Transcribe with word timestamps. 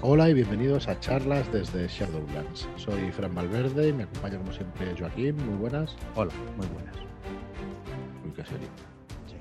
Hola 0.00 0.28
y 0.30 0.34
bienvenidos 0.34 0.86
a 0.88 0.98
charlas 1.00 1.50
desde 1.52 1.88
Shadowlands. 1.88 2.68
Soy 2.76 3.10
Fran 3.10 3.34
Valverde 3.34 3.88
y 3.88 3.92
me 3.92 4.04
acompaña 4.04 4.38
como 4.38 4.52
siempre 4.52 4.94
Joaquín. 4.96 5.36
Muy 5.44 5.56
buenas. 5.56 5.96
Hola, 6.14 6.32
muy 6.56 6.66
buenas. 6.68 6.94
Uy, 8.24 8.30
qué 8.32 8.44
serio. 8.44 8.68
Sí. 9.26 9.34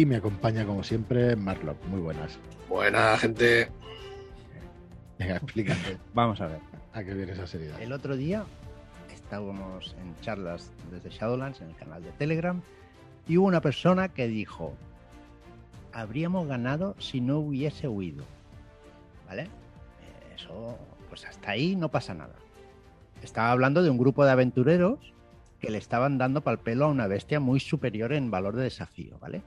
Y 0.00 0.04
me 0.06 0.16
acompaña 0.16 0.66
como 0.66 0.82
siempre 0.82 1.36
Marlock. 1.36 1.76
Muy 1.86 2.00
buenas. 2.00 2.38
Buena 2.68 3.16
gente. 3.18 3.70
Venga, 5.18 5.36
explícate 5.36 5.98
Vamos 6.14 6.40
a 6.40 6.46
ver. 6.48 6.60
a 6.92 7.04
qué 7.04 7.14
viene 7.14 7.32
esa 7.32 7.46
seriedad. 7.46 7.80
El 7.80 7.92
otro 7.92 8.16
día 8.16 8.44
estábamos 9.12 9.94
en 10.00 10.16
charlas 10.22 10.72
desde 10.90 11.10
Shadowlands 11.10 11.60
en 11.60 11.68
el 11.68 11.76
canal 11.76 12.02
de 12.02 12.10
Telegram 12.12 12.62
y 13.28 13.36
hubo 13.36 13.46
una 13.46 13.60
persona 13.60 14.08
que 14.08 14.26
dijo, 14.26 14.74
habríamos 15.92 16.48
ganado 16.48 16.96
si 16.98 17.20
no 17.20 17.38
hubiese 17.38 17.86
huido. 17.86 18.24
¿Vale? 19.30 19.42
Eh, 19.42 20.34
Eso, 20.34 20.76
pues 21.08 21.24
hasta 21.24 21.52
ahí 21.52 21.76
no 21.76 21.88
pasa 21.88 22.14
nada. 22.14 22.34
Estaba 23.22 23.52
hablando 23.52 23.80
de 23.84 23.88
un 23.88 23.96
grupo 23.96 24.24
de 24.24 24.32
aventureros 24.32 25.14
que 25.60 25.70
le 25.70 25.78
estaban 25.78 26.18
dando 26.18 26.40
pal 26.40 26.58
pelo 26.58 26.86
a 26.86 26.88
una 26.88 27.06
bestia 27.06 27.38
muy 27.38 27.60
superior 27.60 28.12
en 28.12 28.32
valor 28.32 28.56
de 28.56 28.64
desafío, 28.64 29.20
¿vale? 29.20 29.42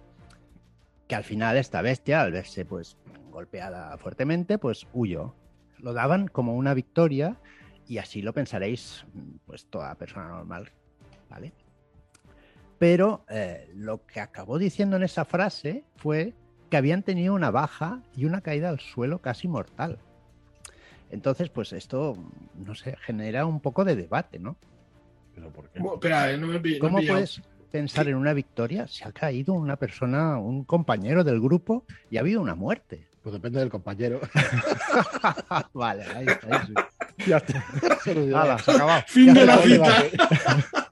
Que 1.09 1.15
al 1.15 1.25
final 1.25 1.57
esta 1.57 1.81
bestia, 1.81 2.21
al 2.21 2.31
verse 2.31 2.63
pues 2.63 2.95
golpeada 3.29 3.97
fuertemente, 3.97 4.57
pues 4.57 4.87
huyó. 4.93 5.35
Lo 5.79 5.91
daban 5.91 6.29
como 6.29 6.55
una 6.55 6.73
victoria 6.73 7.35
y 7.85 7.97
así 7.97 8.21
lo 8.21 8.31
pensaréis 8.31 9.05
pues 9.45 9.65
toda 9.65 9.95
persona 9.95 10.29
normal, 10.29 10.71
¿vale? 11.29 11.51
Pero 12.79 13.25
eh, 13.27 13.69
lo 13.75 14.05
que 14.05 14.21
acabó 14.21 14.57
diciendo 14.57 14.95
en 14.95 15.03
esa 15.03 15.25
frase 15.25 15.83
fue 15.97 16.33
que 16.73 16.77
habían 16.77 17.03
tenido 17.03 17.35
una 17.35 17.51
baja 17.51 17.99
y 18.17 18.25
una 18.25 18.41
caída 18.41 18.69
al 18.69 18.79
suelo 18.79 19.19
casi 19.19 19.47
mortal. 19.47 19.99
Entonces, 21.11 21.49
pues 21.49 21.71
esto, 21.71 22.17
no 22.55 22.73
sé, 22.73 22.97
genera 23.05 23.45
un 23.45 23.59
poco 23.59 23.85
de 23.85 23.95
debate, 23.95 24.39
¿no? 24.39 24.55
¿Pero 25.35 25.51
por 25.51 25.69
qué? 25.69 25.79
Bueno, 25.79 25.97
espera, 25.97 26.31
eh, 26.31 26.37
no 26.39 26.47
me 26.47 26.55
no 26.55 26.79
¿Cómo 26.79 26.97
puedes 26.97 27.43
pensar 27.71 28.07
en 28.07 28.15
una 28.15 28.33
victoria 28.33 28.87
si 28.87 29.03
ha 29.03 29.11
caído 29.11 29.53
una 29.53 29.75
persona, 29.75 30.39
un 30.39 30.63
compañero 30.63 31.23
del 31.23 31.39
grupo 31.39 31.85
y 32.09 32.17
ha 32.17 32.21
habido 32.21 32.41
una 32.41 32.55
muerte? 32.55 33.07
Pues 33.21 33.33
depende 33.33 33.59
del 33.59 33.69
compañero. 33.69 34.19
vale, 35.73 36.05
ahí, 36.05 36.25
ahí 36.27 36.59
sí. 36.65 36.73
ya 37.27 37.37
está. 37.37 37.63
Hala, 38.35 38.57
se 38.57 38.71
ha 38.71 38.73
acabado. 38.73 39.03
Fin 39.09 39.27
Ya 39.27 39.41
de 39.41 39.45
la 39.45 39.55
está, 39.57 40.01
cita. 40.01 40.65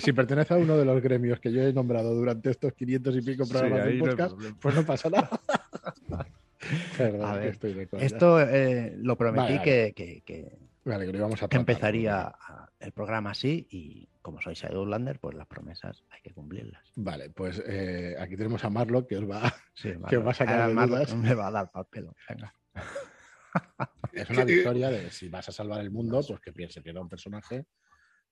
si 0.00 0.12
pertenece 0.12 0.54
a 0.54 0.56
uno 0.56 0.76
de 0.76 0.84
los 0.84 1.00
gremios 1.02 1.40
que 1.40 1.52
yo 1.52 1.62
he 1.62 1.72
nombrado 1.72 2.14
durante 2.14 2.50
estos 2.50 2.72
500 2.72 3.16
y 3.16 3.22
pico 3.22 3.46
programas 3.46 3.84
de 3.86 3.98
podcast, 3.98 4.36
pues 4.60 4.74
no 4.74 4.84
pasa 4.84 5.10
nada. 5.10 5.28
Perdón, 6.96 7.24
A 7.24 7.34
ver, 7.34 7.48
estoy 7.48 7.72
de. 7.74 7.88
Esto 7.98 8.40
eh, 8.40 8.94
lo 8.98 9.16
prometí 9.16 9.54
Vale. 9.54 9.62
Que, 9.62 9.92
que- 9.94 10.20
que- 10.24 10.58
Vale, 10.84 11.06
que 11.06 11.12
lo 11.12 11.18
íbamos 11.18 11.40
a 11.42 11.48
que 11.48 11.56
empezaría 11.56 12.34
el 12.80 12.90
programa 12.90 13.30
así 13.30 13.68
y 13.70 14.08
como 14.20 14.40
soy 14.40 14.54
Shadowlander, 14.54 15.20
pues 15.20 15.36
las 15.36 15.46
promesas 15.46 16.02
hay 16.10 16.20
que 16.22 16.32
cumplirlas. 16.32 16.82
Vale, 16.96 17.30
pues 17.30 17.62
eh, 17.66 18.16
aquí 18.18 18.36
tenemos 18.36 18.64
a 18.64 18.70
Marlock 18.70 19.08
que 19.08 19.16
os 19.18 19.30
va. 19.30 19.52
Sí, 19.74 19.90
Que 19.90 19.98
Marlon. 19.98 20.26
va 20.26 20.30
a 20.32 20.34
sacar 20.34 20.60
Ahora 20.62 20.80
de 20.82 20.86
dudas. 20.88 21.14
Me 21.14 21.34
va 21.34 21.46
a 21.46 21.50
dar 21.52 21.70
pal 21.70 21.86
pelo. 21.88 22.14
Venga. 22.28 22.52
Es 24.12 24.28
una 24.30 24.44
victoria 24.44 24.90
de 24.90 25.10
si 25.12 25.28
vas 25.28 25.48
a 25.48 25.52
salvar 25.52 25.80
el 25.80 25.90
mundo, 25.92 26.20
pues 26.26 26.40
que 26.40 26.52
piense 26.52 26.82
que 26.82 26.90
era 26.90 27.00
un 27.00 27.08
personaje. 27.08 27.64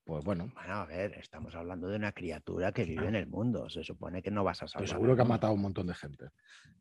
Pues 0.05 0.25
bueno, 0.25 0.51
Bueno, 0.55 0.75
a 0.75 0.87
ver, 0.87 1.15
estamos 1.19 1.55
hablando 1.55 1.89
de 1.89 1.97
una 1.97 2.13
criatura 2.13 2.73
que 2.73 2.85
vive 2.85 3.07
en 3.07 3.15
el 3.15 3.27
mundo. 3.27 3.69
Se 3.69 3.85
supone 3.85 4.23
que 4.23 4.31
no 4.31 4.43
vas 4.43 4.59
a 4.59 4.61
pues 4.65 4.73
salvar. 4.73 4.89
seguro 4.89 5.15
que 5.17 5.23
ha 5.23 5.25
matado 5.27 5.53
a 5.53 5.55
un 5.55 5.63
montón 5.63 5.87
de 5.87 5.95
gente. 5.95 6.27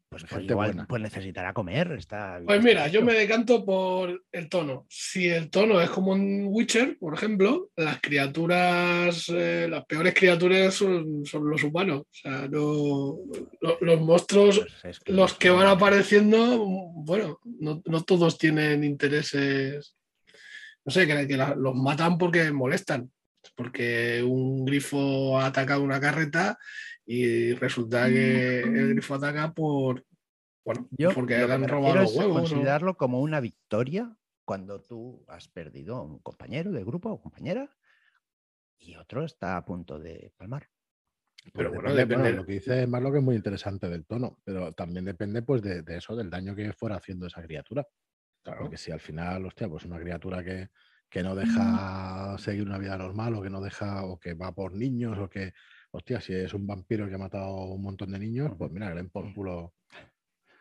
Pues, 0.09 0.23
pues 0.23 0.31
gente 0.31 0.53
igual 0.53 0.69
buena. 0.69 0.87
pues 0.87 1.01
necesitará 1.03 1.53
comer. 1.53 1.91
Está 1.91 2.41
Pues 2.43 2.63
mira, 2.63 2.87
yo 2.87 3.03
me 3.03 3.13
decanto 3.13 3.63
por 3.63 4.23
el 4.31 4.49
tono. 4.49 4.87
Si 4.89 5.27
el 5.27 5.51
tono 5.51 5.79
es 5.79 5.89
como 5.91 6.13
un 6.13 6.47
Witcher, 6.49 6.97
por 6.97 7.13
ejemplo, 7.13 7.69
las 7.75 8.01
criaturas, 8.01 9.29
eh, 9.29 9.67
las 9.69 9.85
peores 9.85 10.15
criaturas 10.15 10.73
son, 10.73 11.23
son 11.25 11.47
los 11.47 11.63
humanos. 11.63 12.01
O 12.01 12.05
sea, 12.13 12.47
no, 12.47 13.19
lo- 13.61 13.77
los 13.81 14.01
monstruos, 14.01 14.59
Pues 14.61 14.85
es 14.85 14.99
que 15.01 15.13
los 15.13 15.35
que 15.35 15.51
van 15.51 15.67
apareciendo, 15.67 16.65
bueno, 16.65 17.39
no, 17.59 17.83
no 17.85 18.01
todos 18.03 18.39
tienen 18.39 18.83
intereses. 18.83 19.95
No 20.89 20.91
sé, 20.91 21.05
que, 21.05 21.27
que 21.27 21.37
la- 21.37 21.53
los 21.53 21.75
matan 21.75 22.17
porque 22.17 22.51
molestan. 22.51 23.11
Porque 23.55 24.23
un 24.23 24.65
grifo 24.65 25.39
ha 25.39 25.45
atacado 25.45 25.83
una 25.83 25.99
carreta 26.01 26.57
y 27.05 27.53
resulta 27.53 28.09
que 28.09 28.61
el 28.61 28.89
grifo 28.95 29.13
ataca 29.15 29.53
por. 29.53 30.03
Bueno, 30.65 30.87
Yo 30.97 31.13
porque 31.13 31.37
le 31.37 31.45
que 31.45 31.51
han 31.53 31.67
robado 31.67 31.95
los 31.95 32.15
huevos. 32.15 32.33
¿no? 32.33 32.39
considerarlo 32.41 32.97
como 32.97 33.21
una 33.21 33.39
victoria 33.39 34.15
cuando 34.45 34.81
tú 34.81 35.23
has 35.27 35.47
perdido 35.47 35.95
a 35.97 36.01
un 36.01 36.17
compañero 36.19 36.71
de 36.71 36.83
grupo 36.83 37.09
o 37.11 37.21
compañera 37.21 37.69
y 38.79 38.95
otro 38.95 39.23
está 39.25 39.57
a 39.57 39.63
punto 39.65 39.99
de 39.99 40.33
palmar. 40.35 40.67
Pero 41.53 41.69
Pues 41.69 41.81
bueno, 41.83 41.95
depende- 41.95 42.23
depende- 42.23 42.33
lo 42.33 42.45
que 42.47 42.53
dice 42.53 42.87
Marlock 42.87 43.17
es 43.17 43.23
muy 43.23 43.35
interesante 43.35 43.87
del 43.89 44.05
tono, 44.07 44.39
pero 44.43 44.73
también 44.73 45.05
depende 45.05 45.43
pues 45.43 45.61
de, 45.61 45.83
de 45.83 45.97
eso, 45.97 46.15
del 46.15 46.31
daño 46.31 46.55
que 46.55 46.73
fuera 46.73 46.95
haciendo 46.97 47.27
esa 47.27 47.43
criatura. 47.43 47.85
Claro. 48.43 48.61
Porque 48.61 48.77
si 48.77 48.91
al 48.91 48.99
final, 48.99 49.45
hostia, 49.45 49.67
pues 49.67 49.85
una 49.85 49.99
criatura 49.99 50.43
que, 50.43 50.69
que 51.09 51.23
no 51.23 51.35
deja 51.35 52.37
seguir 52.37 52.63
una 52.63 52.77
vida 52.77 52.97
normal 52.97 53.35
o 53.35 53.41
que 53.41 53.49
no 53.49 53.61
deja, 53.61 54.03
o 54.03 54.19
que 54.19 54.33
va 54.33 54.53
por 54.53 54.73
niños, 54.73 55.17
o 55.17 55.29
que, 55.29 55.53
hostia, 55.91 56.21
si 56.21 56.33
es 56.33 56.53
un 56.53 56.67
vampiro 56.67 57.07
que 57.07 57.15
ha 57.15 57.19
matado 57.19 57.65
un 57.65 57.81
montón 57.81 58.11
de 58.11 58.19
niños, 58.19 58.51
pues 58.57 58.71
mira, 58.71 58.89
le 58.89 58.95
den 58.95 59.09
por 59.09 59.33
culo 59.33 59.73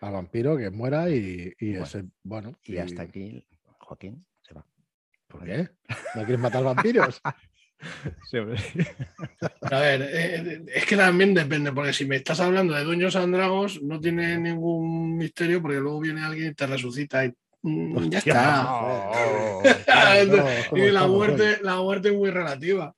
al 0.00 0.12
vampiro, 0.12 0.56
que 0.56 0.70
muera 0.70 1.10
y, 1.10 1.52
y 1.58 1.70
Bueno. 1.70 1.84
ese, 1.84 2.04
bueno. 2.22 2.52
Y 2.64 2.78
hasta 2.78 3.02
aquí, 3.02 3.46
Joaquín 3.78 4.24
se 4.42 4.54
va. 4.54 4.64
¿Por 5.26 5.44
qué? 5.44 5.68
¿No 6.14 6.22
quieres 6.22 6.38
matar 6.40 6.64
vampiros? 6.64 7.20
A 9.70 9.78
ver, 9.80 10.02
eh, 10.02 10.64
es 10.74 10.84
que 10.84 10.96
también 10.96 11.32
depende, 11.34 11.72
porque 11.72 11.92
si 11.92 12.04
me 12.06 12.16
estás 12.16 12.40
hablando 12.40 12.74
de 12.74 12.84
dueños 12.84 13.14
andragos, 13.16 13.82
no 13.82 14.00
tiene 14.00 14.36
ningún 14.38 15.16
misterio, 15.16 15.62
porque 15.62 15.78
luego 15.78 16.00
viene 16.00 16.22
alguien 16.24 16.50
y 16.50 16.54
te 16.54 16.66
resucita 16.66 17.24
y 17.24 17.28
mm, 17.28 17.34
ya 17.62 18.18
está. 18.18 18.66
Oh, 18.82 19.62
¿cómo 20.70 20.84
Y 20.84 20.90
la 20.90 21.06
muerte, 21.06 21.58
la 21.62 21.76
muerte 21.76 22.08
es 22.08 22.14
muy 22.14 22.30
relativa. 22.30 22.94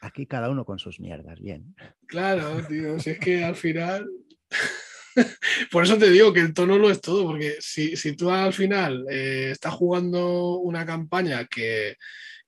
Aquí 0.00 0.26
cada 0.26 0.50
uno 0.50 0.64
con 0.64 0.78
sus 0.78 1.00
mierdas, 1.00 1.40
bien. 1.40 1.74
Claro, 2.06 2.62
tío, 2.66 2.98
si 3.00 3.10
es 3.10 3.18
que 3.18 3.44
al 3.44 3.56
final. 3.56 4.08
Por 5.70 5.84
eso 5.84 5.96
te 5.96 6.10
digo 6.10 6.32
que 6.32 6.40
el 6.40 6.52
tono 6.52 6.76
lo 6.76 6.90
es 6.90 7.00
todo, 7.00 7.24
porque 7.24 7.56
si, 7.60 7.96
si 7.96 8.16
tú 8.16 8.30
al 8.30 8.52
final 8.52 9.06
eh, 9.08 9.50
estás 9.52 9.72
jugando 9.72 10.58
una 10.58 10.84
campaña 10.84 11.44
que, 11.44 11.96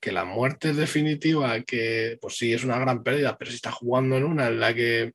que 0.07 0.13
la 0.13 0.25
muerte 0.25 0.71
es 0.71 0.77
definitiva, 0.77 1.61
que 1.63 2.17
pues 2.21 2.37
sí 2.37 2.53
es 2.53 2.63
una 2.63 2.79
gran 2.79 3.03
pérdida, 3.03 3.37
pero 3.37 3.51
si 3.51 3.57
estás 3.57 3.75
jugando 3.75 4.17
en 4.17 4.23
una 4.23 4.47
en 4.47 4.61
la 4.61 4.73
que 4.73 5.13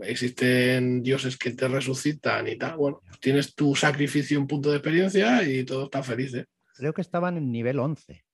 existen 0.00 1.02
dioses 1.02 1.36
que 1.36 1.50
te 1.50 1.68
resucitan 1.68 2.48
y 2.48 2.56
tal, 2.56 2.78
bueno, 2.78 3.02
pues 3.06 3.20
tienes 3.20 3.54
tu 3.54 3.74
sacrificio, 3.76 4.40
un 4.40 4.46
punto 4.46 4.70
de 4.70 4.78
experiencia 4.78 5.42
y 5.42 5.62
todos 5.64 5.84
están 5.84 6.04
felices. 6.04 6.46
Creo 6.74 6.94
que 6.94 7.02
estaban 7.02 7.36
en 7.36 7.52
nivel 7.52 7.78
11 7.80 8.24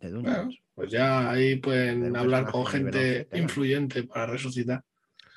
de 0.00 0.10
Bueno, 0.12 0.22
Dungeons. 0.22 0.58
pues 0.74 0.90
ya 0.90 1.30
ahí 1.30 1.54
pueden 1.54 2.16
hablar 2.16 2.50
con 2.50 2.66
gente 2.66 2.98
11, 2.98 3.24
tela. 3.26 3.42
influyente 3.44 4.02
para 4.02 4.26
resucitar. 4.26 4.82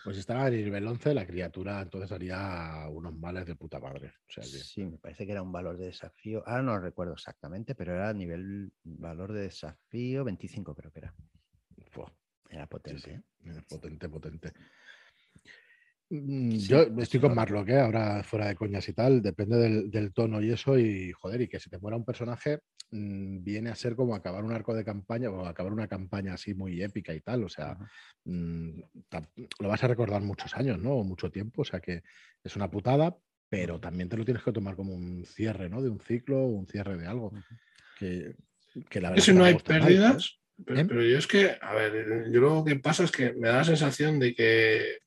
Pues 0.04 0.18
estaba 0.18 0.48
en 0.48 0.56
nivel 0.56 0.88
11, 0.88 1.14
la 1.14 1.28
criatura 1.28 1.82
entonces 1.82 2.12
haría 2.12 2.88
unos 2.90 3.16
males 3.18 3.46
de 3.46 3.56
puta 3.56 3.80
madre. 3.80 4.14
O 4.28 4.32
sea 4.32 4.44
que- 4.44 4.50
Sí, 4.50 4.84
me 4.84 4.98
parece 4.98 5.26
que 5.26 5.32
era 5.32 5.44
un 5.44 5.52
valor 5.52 5.78
de 5.78 5.86
desafío. 5.86 6.44
Ahora 6.48 6.64
no 6.64 6.74
lo 6.74 6.80
recuerdo 6.80 7.14
exactamente, 7.14 7.76
pero 7.76 7.94
era 7.94 8.12
nivel 8.14 8.72
valor 8.84 9.32
de 9.32 9.42
desafío 9.42 10.24
25, 10.24 10.74
creo 10.74 10.92
que 10.92 11.00
era. 11.00 11.14
Era 12.50 12.68
potente. 12.68 13.02
sí, 13.02 13.10
¿eh? 13.12 13.22
eh, 13.46 13.62
potente, 13.70 14.10
potente. 14.10 14.54
Mm, 16.14 16.52
Sí, 16.58 16.68
Yo 16.68 16.82
estoy 17.00 17.22
con 17.22 17.30
lo- 17.30 17.36
Marlock, 17.36 17.70
¿eh? 17.70 17.80
ahora 17.80 18.22
fuera 18.24 18.48
de 18.48 18.56
coñas 18.56 18.88
y 18.90 18.94
tal, 18.94 19.22
depende 19.22 19.58
del, 19.58 19.90
del 19.90 20.12
tono 20.12 20.42
y 20.42 20.52
eso, 20.52 20.78
y 20.78 21.14
joder, 21.14 21.40
y 21.42 21.48
que 21.48 21.58
si 21.60 21.70
te 21.70 21.80
muera 21.80 21.96
un 21.96 22.04
personaje, 22.04 22.60
mm, 22.92 23.42
viene 23.44 23.70
a 23.70 23.76
ser 23.76 23.96
como 23.96 24.14
acabar 24.14 24.44
un 24.44 24.52
arco 24.52 24.74
de 24.76 24.84
campaña 24.84 25.30
o 25.30 25.46
acabar 25.46 25.72
una 25.72 25.88
campaña 25.88 26.34
así 26.34 26.54
muy 26.54 26.84
épica 26.84 27.14
y 27.14 27.22
tal, 27.22 27.46
o 27.46 27.50
sea, 27.50 27.78
mm, 28.26 28.82
lo 29.60 29.70
vas 29.70 29.84
a 29.86 29.88
recordar 29.88 30.22
muchos 30.22 30.54
años, 30.58 30.78
¿no? 30.80 30.96
O 30.96 31.04
mucho 31.06 31.32
tiempo, 31.32 31.62
o 31.62 31.66
sea 31.66 31.80
que 31.80 32.04
es 32.44 32.56
una 32.58 32.70
putada, 32.70 33.16
pero 33.48 33.80
también 33.80 34.10
te 34.10 34.18
lo 34.18 34.26
tienes 34.26 34.44
que 34.44 34.52
tomar 34.52 34.76
como 34.76 34.94
un 34.94 35.24
cierre, 35.26 35.70
¿no? 35.70 35.82
De 35.82 35.90
un 35.90 36.02
ciclo 36.02 36.44
un 36.46 36.68
cierre 36.68 36.98
de 36.98 37.08
algo. 37.08 37.32
Que, 37.98 38.36
que 38.90 39.00
la 39.00 39.12
verdad 39.12 39.24
si 39.24 39.34
no 39.34 39.46
hay 39.46 39.54
más, 39.54 39.64
pérdidas, 39.64 40.40
pero, 40.66 40.80
¿Eh? 40.82 40.86
pero 40.86 41.04
yo 41.04 41.18
es 41.18 41.28
que, 41.28 41.58
a 41.62 41.74
ver, 41.74 42.30
yo 42.32 42.42
lo 42.42 42.66
que 42.66 42.76
pasa 42.78 43.06
es 43.06 43.12
que 43.12 43.32
me 43.34 43.48
da 43.48 43.58
la 43.58 43.64
sensación 43.64 44.20
de 44.20 44.34
que 44.36 45.01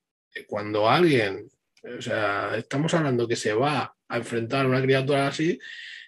cuando 0.47 0.89
alguien, 0.91 1.47
o 1.99 2.03
sea, 2.03 2.57
estamos 2.57 2.93
hablando 2.95 3.29
que 3.29 3.37
se 3.37 3.53
va 3.53 3.95
a 4.09 4.17
enfrentar 4.17 4.65
a 4.65 4.69
una 4.69 4.83
criatura 4.83 5.29
así, 5.29 5.59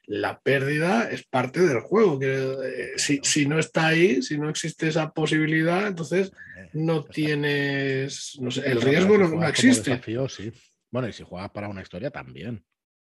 la 0.09 0.41
pérdida 0.41 1.11
es 1.11 1.25
parte 1.27 1.61
del 1.61 1.81
juego. 1.81 2.19
Que, 2.19 2.37
eh, 2.37 2.93
si, 2.97 3.21
si 3.23 3.47
no 3.47 3.59
está 3.59 3.89
ahí, 3.89 4.23
si 4.23 4.39
no 4.39 4.49
existe 4.49 4.89
esa 4.89 5.13
posibilidad, 5.13 5.87
entonces 5.87 6.31
Eh, 6.59 6.71
no 6.75 7.05
tienes, 7.05 8.39
no 8.41 8.51
sé, 8.51 8.67
el 8.71 8.81
riesgo 8.81 9.19
no, 9.19 9.47
existe. 9.47 9.91
desafío, 9.91 10.29
sí. 10.29 10.53
Bueno, 10.91 11.09
y 11.09 11.13
si 11.13 11.23
juegas 11.25 11.51
para 11.51 11.69
una 11.69 11.83
historia 11.83 12.11
también. 12.11 12.65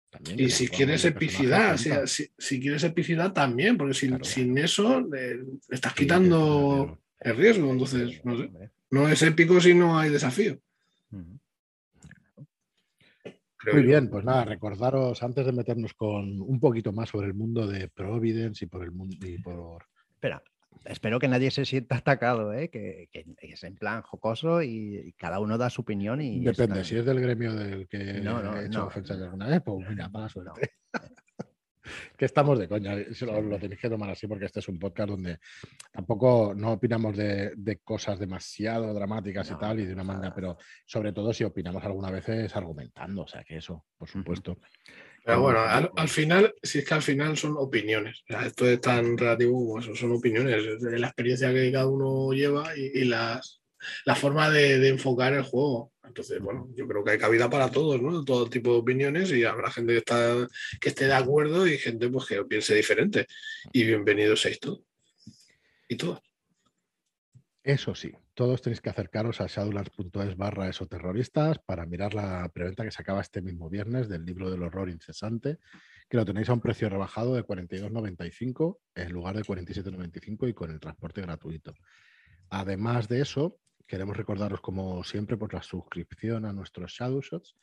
también. 0.09 0.39
Y 0.39 0.49
si 0.49 0.69
quieres 0.69 1.03
epicidad, 1.03 1.75
si, 1.77 1.89
si- 2.05 2.29
si 2.37 2.59
quieres 2.61 2.83
epicidad 2.85 3.33
también, 3.33 3.75
porque 3.77 3.93
sin, 3.93 4.09
Claro. 4.11 4.23
sin 4.25 4.57
eso 4.57 5.05
eh, 5.13 5.39
estás 5.69 5.93
quitando 5.93 6.97
el 7.19 7.35
riesgo. 7.35 7.69
Entonces, 7.71 8.21
no 8.23 8.37
sé. 8.37 8.49
No 8.91 9.09
es 9.09 9.21
épico 9.23 9.59
si 9.59 9.73
no 9.73 9.99
hay 9.99 10.09
desafío. 10.09 10.57
Muy 13.71 13.81
bien, 13.81 14.09
pues 14.09 14.23
nada, 14.23 14.45
recordaros 14.45 15.23
antes 15.23 15.45
de 15.45 15.51
meternos 15.51 15.93
con 15.95 16.39
un 16.41 16.59
poquito 16.59 16.91
más 16.93 17.09
sobre 17.09 17.27
el 17.27 17.33
mundo 17.33 17.65
de 17.65 17.87
Providence 17.89 18.65
y 18.65 18.67
por 18.67 18.83
el 18.83 18.91
mundo 18.91 19.15
y 19.25 19.39
por 19.39 19.85
Espera, 20.13 20.43
espero 20.85 21.19
que 21.19 21.27
nadie 21.27 21.49
se 21.51 21.65
sienta 21.65 21.97
atacado, 21.97 22.53
¿eh? 22.53 22.69
que, 22.69 23.09
que 23.11 23.25
es 23.41 23.63
en 23.63 23.75
plan 23.75 24.01
jocoso 24.03 24.61
y, 24.61 24.97
y 24.97 25.13
cada 25.13 25.39
uno 25.39 25.57
da 25.57 25.69
su 25.69 25.81
opinión 25.81 26.21
y 26.21 26.43
Depende, 26.43 26.81
está- 26.81 26.83
si 26.83 26.97
es 26.97 27.05
del 27.05 27.21
gremio 27.21 27.53
del 27.55 27.87
que 27.87 28.21
No, 28.21 28.41
no, 28.41 28.55
he 28.57 28.65
hecho 28.65 28.79
no. 28.79 28.85
ofensas 28.87 29.19
alguna 29.21 29.47
vez, 29.47 29.61
pues 29.63 29.87
mira, 29.89 30.09
mala 30.09 30.29
suerte. 30.29 30.71
que 32.17 32.25
estamos 32.25 32.59
de 32.59 32.67
coña, 32.67 32.95
lo, 32.95 33.41
lo 33.41 33.59
tenéis 33.59 33.79
que 33.79 33.89
tomar 33.89 34.09
así 34.09 34.27
porque 34.27 34.45
este 34.45 34.59
es 34.59 34.67
un 34.67 34.79
podcast 34.79 35.09
donde 35.09 35.39
tampoco 35.91 36.53
no 36.55 36.73
opinamos 36.73 37.15
de, 37.17 37.53
de 37.55 37.77
cosas 37.77 38.19
demasiado 38.19 38.93
dramáticas 38.93 39.49
y 39.51 39.55
tal 39.55 39.79
y 39.79 39.85
de 39.85 39.93
una 39.93 40.03
manera, 40.03 40.33
pero 40.33 40.57
sobre 40.85 41.11
todo 41.11 41.33
si 41.33 41.43
opinamos 41.43 41.83
alguna 41.83 42.11
vez 42.11 42.27
es 42.29 42.55
argumentando, 42.55 43.23
o 43.23 43.27
sea 43.27 43.43
que 43.43 43.57
eso, 43.57 43.85
por 43.97 44.07
supuesto. 44.07 44.57
Pero 45.25 45.41
bueno, 45.41 45.59
al, 45.61 46.07
final, 46.07 46.53
si 46.61 46.79
es 46.79 46.87
que 46.87 46.93
al 46.93 47.01
final 47.01 47.35
son 47.35 47.55
opiniones. 47.57 48.21
O 48.29 48.33
sea, 48.33 48.45
esto 48.45 48.67
es 48.67 48.79
tan 48.79 49.17
relativo 49.17 49.53
como 49.53 49.79
eso, 49.79 49.95
son 49.95 50.11
opiniones. 50.11 50.79
De 50.79 50.99
la 50.99 51.07
experiencia 51.07 51.51
que 51.51 51.71
cada 51.71 51.87
uno 51.87 52.31
lleva 52.31 52.77
y, 52.77 52.91
y 52.93 53.05
las, 53.05 53.59
la 54.05 54.13
forma 54.13 54.51
de, 54.51 54.77
de 54.77 54.89
enfocar 54.89 55.33
el 55.33 55.41
juego. 55.41 55.91
Entonces, 56.15 56.39
bueno, 56.39 56.69
yo 56.73 56.87
creo 56.87 57.03
que 57.03 57.11
hay 57.11 57.17
cabida 57.17 57.49
para 57.49 57.69
todos, 57.69 58.01
¿no? 58.01 58.23
Todo 58.23 58.49
tipo 58.49 58.71
de 58.71 58.77
opiniones 58.77 59.33
y 59.33 59.43
habrá 59.43 59.69
gente 59.69 59.91
que, 59.91 59.97
está, 59.97 60.47
que 60.79 60.87
esté 60.87 61.07
de 61.07 61.13
acuerdo 61.13 61.67
y 61.67 61.77
gente 61.77 62.07
pues, 62.07 62.25
que 62.25 62.41
piense 62.45 62.73
diferente. 62.73 63.27
Y 63.73 63.83
bienvenidos 63.83 64.39
seáis 64.39 64.61
todos. 64.61 64.79
Y 65.89 65.97
todas. 65.97 66.21
Eso 67.63 67.95
sí, 67.95 68.13
todos 68.33 68.61
tenéis 68.61 68.79
que 68.79 68.89
acercaros 68.89 69.41
a 69.41 69.47
shadowlands.es 69.47 70.37
barra 70.37 70.69
esoterroristas 70.69 71.59
para 71.65 71.85
mirar 71.85 72.13
la 72.13 72.49
preventa 72.53 72.85
que 72.85 72.91
se 72.91 73.01
acaba 73.01 73.19
este 73.19 73.41
mismo 73.41 73.69
viernes 73.69 74.07
del 74.07 74.23
libro 74.23 74.49
del 74.49 74.63
horror 74.63 74.89
incesante, 74.89 75.57
que 76.07 76.15
lo 76.15 76.23
tenéis 76.23 76.47
a 76.47 76.53
un 76.53 76.61
precio 76.61 76.87
rebajado 76.87 77.35
de 77.35 77.43
42,95 77.43 78.77
en 78.95 79.11
lugar 79.11 79.35
de 79.35 79.43
47,95 79.43 80.47
y 80.47 80.53
con 80.53 80.71
el 80.71 80.79
transporte 80.79 81.19
gratuito. 81.19 81.73
Además 82.49 83.09
de 83.09 83.19
eso, 83.19 83.59
queremos 83.87 84.17
recordaros 84.17 84.61
como 84.61 85.03
siempre 85.03 85.37
pues 85.37 85.53
la 85.53 85.63
suscripción 85.63 86.45
a 86.45 86.53
nuestros 86.53 86.91
Shadowshots, 86.91 87.55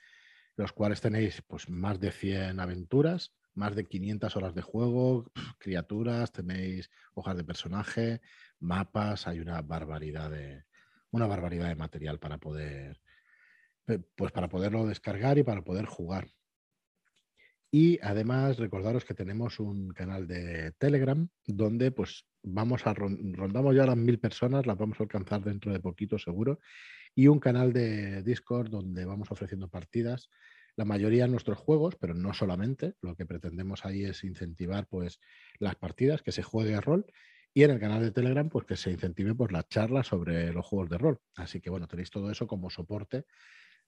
los 0.56 0.72
cuales 0.72 1.00
tenéis 1.00 1.42
pues 1.46 1.68
más 1.68 2.00
de 2.00 2.12
100 2.12 2.60
aventuras, 2.60 3.34
más 3.54 3.74
de 3.74 3.86
500 3.86 4.36
horas 4.36 4.54
de 4.54 4.62
juego, 4.62 5.30
criaturas, 5.58 6.32
tenéis 6.32 6.90
hojas 7.14 7.36
de 7.36 7.44
personaje, 7.44 8.20
mapas, 8.58 9.26
hay 9.26 9.40
una 9.40 9.60
barbaridad 9.62 10.30
de 10.30 10.64
una 11.10 11.26
barbaridad 11.26 11.68
de 11.68 11.76
material 11.76 12.18
para 12.18 12.38
poder 12.38 13.00
pe- 13.84 14.00
pues 14.00 14.32
para 14.32 14.48
poderlo 14.48 14.86
descargar 14.86 15.38
y 15.38 15.42
para 15.44 15.62
poder 15.62 15.86
jugar. 15.86 16.28
Y 17.74 17.98
además 18.02 18.58
recordaros 18.58 19.06
que 19.06 19.14
tenemos 19.14 19.58
un 19.58 19.88
canal 19.94 20.28
de 20.28 20.72
Telegram 20.72 21.26
donde 21.46 21.90
pues 21.90 22.26
vamos 22.42 22.86
a 22.86 22.92
ron- 22.94 23.34
rondamos 23.34 23.74
ya 23.74 23.86
las 23.86 23.96
mil 23.96 24.18
personas, 24.18 24.66
las 24.66 24.76
vamos 24.76 25.00
a 25.00 25.04
alcanzar 25.04 25.42
dentro 25.42 25.72
de 25.72 25.80
poquito 25.80 26.18
seguro, 26.18 26.60
y 27.14 27.28
un 27.28 27.40
canal 27.40 27.72
de 27.72 28.22
Discord 28.22 28.68
donde 28.68 29.06
vamos 29.06 29.30
ofreciendo 29.30 29.68
partidas, 29.68 30.28
la 30.76 30.84
mayoría 30.84 31.24
en 31.24 31.30
nuestros 31.30 31.58
juegos, 31.58 31.96
pero 31.96 32.14
no 32.14 32.34
solamente, 32.34 32.94
lo 33.00 33.14
que 33.16 33.24
pretendemos 33.26 33.86
ahí 33.86 34.04
es 34.04 34.22
incentivar 34.22 34.86
pues 34.86 35.18
las 35.58 35.76
partidas, 35.76 36.22
que 36.22 36.32
se 36.32 36.42
juegue 36.42 36.74
a 36.74 36.80
rol 36.82 37.06
y 37.54 37.62
en 37.62 37.70
el 37.70 37.80
canal 37.80 38.02
de 38.02 38.10
Telegram, 38.10 38.48
pues 38.50 38.66
que 38.66 38.76
se 38.76 38.90
incentive 38.90 39.34
pues, 39.34 39.50
la 39.50 39.62
charla 39.66 40.02
sobre 40.02 40.52
los 40.52 40.66
juegos 40.66 40.90
de 40.90 40.98
rol. 40.98 41.20
Así 41.36 41.60
que 41.60 41.70
bueno, 41.70 41.86
tenéis 41.86 42.10
todo 42.10 42.30
eso 42.30 42.46
como 42.46 42.68
soporte 42.70 43.24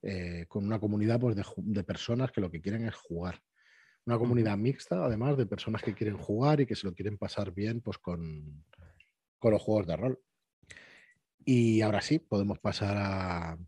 eh, 0.02 0.46
con 0.48 0.64
una 0.64 0.78
comunidad 0.78 1.20
pues, 1.20 1.36
de, 1.36 1.44
de 1.56 1.84
personas 1.84 2.32
que 2.32 2.40
lo 2.42 2.50
que 2.50 2.60
quieren 2.60 2.86
es 2.86 2.94
jugar. 2.94 3.40
Una 4.06 4.18
comunidad 4.18 4.58
mixta, 4.58 5.04
además, 5.04 5.36
de 5.38 5.46
personas 5.46 5.82
que 5.82 5.94
quieren 5.94 6.18
jugar 6.18 6.60
y 6.60 6.66
que 6.66 6.76
se 6.76 6.86
lo 6.86 6.94
quieren 6.94 7.16
pasar 7.16 7.52
bien 7.52 7.80
pues, 7.80 7.98
con, 7.98 8.64
con 9.38 9.52
los 9.52 9.62
juegos 9.62 9.86
de 9.86 9.96
rol. 9.96 10.20
Y 11.46 11.80
ahora 11.80 12.00
sí, 12.02 12.18
podemos 12.18 12.58
pasar 12.58 12.96
a 12.98 13.58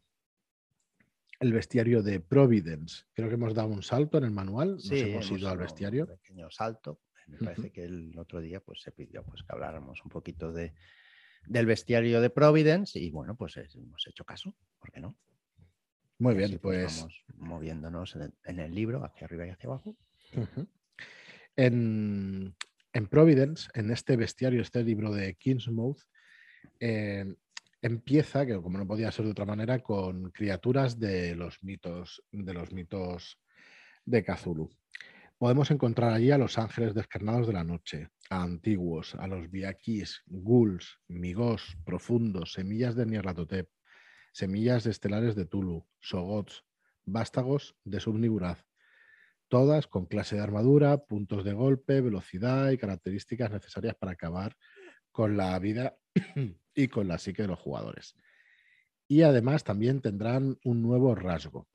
el 1.40 1.52
bestiario 1.52 2.02
de 2.02 2.20
Providence. 2.20 3.04
Creo 3.12 3.28
que 3.28 3.34
hemos 3.34 3.54
dado 3.54 3.68
un 3.68 3.82
salto 3.82 4.18
en 4.18 4.24
el 4.24 4.30
manual, 4.30 4.72
nos 4.76 4.82
Sí, 4.84 5.00
hemos 5.00 5.30
ido 5.30 5.48
al 5.50 5.58
bestiario. 5.58 6.04
Un 6.04 6.16
pequeño 6.16 6.50
salto. 6.50 7.00
Me 7.26 7.38
parece 7.38 7.72
que 7.72 7.84
el 7.84 8.16
otro 8.18 8.40
día 8.40 8.60
pues, 8.60 8.80
se 8.82 8.92
pidió 8.92 9.24
pues, 9.24 9.42
que 9.42 9.52
habláramos 9.52 10.02
un 10.04 10.10
poquito 10.10 10.52
de, 10.52 10.72
del 11.46 11.66
bestiario 11.66 12.20
de 12.20 12.30
Providence 12.30 12.98
y 12.98 13.10
bueno, 13.10 13.36
pues 13.36 13.56
es- 13.56 13.74
hemos 13.74 14.06
hecho 14.06 14.24
caso, 14.24 14.54
¿por 14.78 14.90
qué 14.92 15.00
no? 15.00 15.18
Muy 16.18 16.34
Y 16.34 16.36
bien, 16.38 16.50
así, 16.50 16.58
pues 16.58 16.96
Vamos 16.96 17.24
moviéndonos 17.34 18.16
en 18.16 18.22
el, 18.22 18.34
en 18.44 18.60
el 18.60 18.74
libro, 18.74 19.04
hacia 19.04 19.26
arriba 19.26 19.46
y 19.46 19.50
hacia 19.50 19.68
abajo. 19.68 19.96
En, 21.56 22.54
en 22.92 23.06
Providence, 23.08 23.68
en 23.74 23.90
este 23.90 24.16
bestiario, 24.16 24.60
este 24.60 24.82
libro 24.84 25.12
de 25.12 25.34
Kingsmouth, 25.34 26.00
eh, 26.80 27.24
empieza, 27.82 28.44
que 28.44 28.60
como 28.60 28.78
no 28.78 28.86
podía 28.86 29.10
ser 29.10 29.24
de 29.24 29.30
otra 29.30 29.46
manera, 29.46 29.78
con 29.78 30.30
criaturas 30.30 30.98
de 30.98 31.34
los 31.34 31.62
mitos, 31.62 32.22
de 32.32 32.52
los 32.54 32.72
mitos 32.72 33.38
de 34.04 34.24
Cthulhu. 34.24 34.70
Podemos 35.38 35.70
encontrar 35.70 36.12
allí 36.12 36.30
a 36.30 36.38
los 36.38 36.58
ángeles 36.58 36.94
descarnados 36.94 37.46
de 37.46 37.52
la 37.52 37.64
noche, 37.64 38.08
a 38.30 38.42
antiguos, 38.42 39.14
a 39.16 39.26
los 39.26 39.50
biaquís, 39.50 40.22
ghouls, 40.26 40.98
migos, 41.08 41.76
profundos, 41.84 42.52
semillas 42.52 42.96
de 42.96 43.06
Nyarlathotep, 43.06 43.68
semillas 44.32 44.86
estelares 44.86 45.34
de 45.34 45.44
Tulu, 45.44 45.86
sogots, 46.00 46.64
vástagos 47.04 47.76
de 47.84 48.00
Subniguraz, 48.00 48.64
todas 49.48 49.87
con 49.87 50.06
clase 50.06 50.37
de 50.37 50.43
armadura, 50.43 50.98
puntos 50.98 51.44
de 51.44 51.52
golpe, 51.52 52.00
velocidad 52.00 52.70
y 52.70 52.78
características 52.78 53.50
necesarias 53.50 53.94
para 53.94 54.12
acabar 54.12 54.56
con 55.10 55.37
la 55.37 55.58
vida 55.58 55.96
y 56.75 56.88
con 56.88 57.08
la 57.08 57.19
psique 57.19 57.43
de 57.43 57.48
los 57.48 57.58
jugadores. 57.58 58.16
Y 59.08 59.22
además 59.22 59.64
también 59.64 60.00
tendrán 60.00 60.58
un 60.64 60.82
nuevo 60.82 61.14
rasgo. 61.14 61.69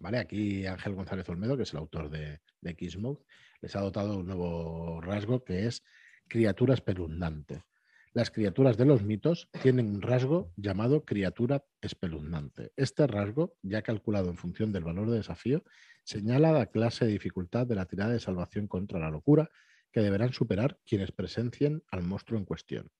¿Vale? 0.00 0.18
Aquí 0.18 0.66
Ángel 0.66 0.94
González 0.94 1.28
Olmedo, 1.28 1.56
que 1.56 1.64
es 1.64 1.72
el 1.72 1.80
autor 1.80 2.08
de, 2.08 2.40
de 2.60 2.76
Kismouth, 2.76 3.20
les 3.60 3.74
ha 3.76 3.80
dotado 3.80 4.18
un 4.18 4.26
nuevo 4.26 5.00
rasgo 5.00 5.44
que 5.44 5.66
es 5.66 5.82
criatura 6.28 6.74
espeluznante. 6.74 7.64
Las 8.14 8.30
criaturas 8.30 8.76
de 8.76 8.84
los 8.84 9.02
mitos 9.02 9.50
tienen 9.60 9.88
un 9.88 10.00
rasgo 10.00 10.52
llamado 10.56 11.04
criatura 11.04 11.64
espeluznante. 11.80 12.70
Este 12.76 13.08
rasgo, 13.08 13.56
ya 13.60 13.82
calculado 13.82 14.30
en 14.30 14.36
función 14.36 14.70
del 14.70 14.84
valor 14.84 15.10
de 15.10 15.16
desafío, 15.16 15.64
señala 16.04 16.52
la 16.52 16.66
clase 16.66 17.06
de 17.06 17.10
dificultad 17.10 17.66
de 17.66 17.74
la 17.74 17.86
tirada 17.86 18.12
de 18.12 18.20
salvación 18.20 18.68
contra 18.68 19.00
la 19.00 19.10
locura 19.10 19.50
que 19.90 19.98
deberán 19.98 20.32
superar 20.32 20.78
quienes 20.86 21.10
presencien 21.10 21.82
al 21.90 22.04
monstruo 22.04 22.38
en 22.38 22.44
cuestión. 22.44 22.92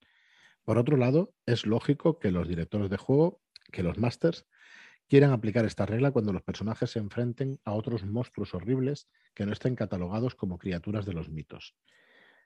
Por 0.65 0.79
otro 0.79 0.97
lado, 0.97 1.33
es 1.47 1.65
lógico 1.65 2.19
que 2.19 2.33
los 2.33 2.49
directores 2.49 2.91
de 2.91 2.97
juego, 2.97 3.41
que 3.71 3.85
los 3.85 3.99
masters, 3.99 4.49
quieran 5.07 5.31
aplicar 5.31 5.65
esta 5.65 5.87
regla 5.87 6.11
cuando 6.11 6.33
los 6.33 6.43
personajes 6.43 6.91
se 6.91 6.99
enfrenten 6.99 7.61
a 7.65 7.75
otros 7.75 8.05
monstruos 8.05 8.53
horribles 8.53 9.09
que 9.33 9.47
no 9.47 9.53
estén 9.53 9.77
catalogados 9.77 10.35
como 10.35 10.59
criaturas 10.59 11.07
de 11.07 11.13
los 11.13 11.29
mitos. 11.29 11.77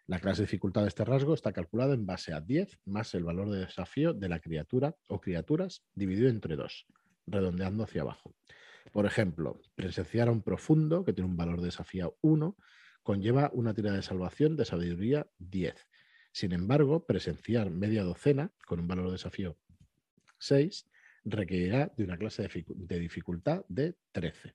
La 0.09 0.19
clase 0.21 0.41
de 0.41 0.47
dificultad 0.47 0.83
de 0.83 0.89
este 0.89 1.05
rasgo 1.05 1.35
está 1.35 1.53
calculada 1.53 1.93
en 1.95 2.07
base 2.07 2.33
a 2.33 2.41
10 2.41 2.79
más 2.87 3.15
el 3.15 3.25
valor 3.25 3.51
de 3.51 3.61
desafío 3.61 4.15
de 4.15 4.29
la 4.31 4.41
criatura 4.41 4.97
o 5.07 5.21
criaturas 5.21 5.85
dividido 5.95 6.31
entre 6.31 6.57
2, 6.57 6.87
redondeando 7.27 7.85
hacia 7.85 8.01
abajo. 8.03 8.35
Por 8.91 9.05
ejemplo, 9.05 9.61
presenciar 9.75 10.29
a 10.29 10.33
un 10.33 10.43
profundo 10.43 11.05
que 11.05 11.13
tiene 11.13 11.29
un 11.29 11.37
valor 11.37 11.61
de 11.61 11.67
desafío 11.67 12.17
1 12.23 12.57
conlleva 13.03 13.51
una 13.53 13.75
tirada 13.75 13.97
de 13.97 14.03
salvación 14.03 14.57
de 14.57 14.65
sabiduría 14.65 15.27
10. 15.39 15.75
Sin 16.33 16.53
embargo, 16.53 17.05
presenciar 17.05 17.71
media 17.71 18.03
docena 18.03 18.51
con 18.67 18.81
un 18.81 18.89
valor 18.89 19.07
de 19.07 19.13
desafío 19.13 19.59
6 20.39 20.89
requerirá 21.25 21.93
de 21.97 22.05
una 22.05 22.17
clase 22.17 22.43
de, 22.43 22.49
dificu- 22.49 22.75
de 22.77 22.99
dificultad 22.99 23.63
de 23.69 23.95
13. 24.13 24.55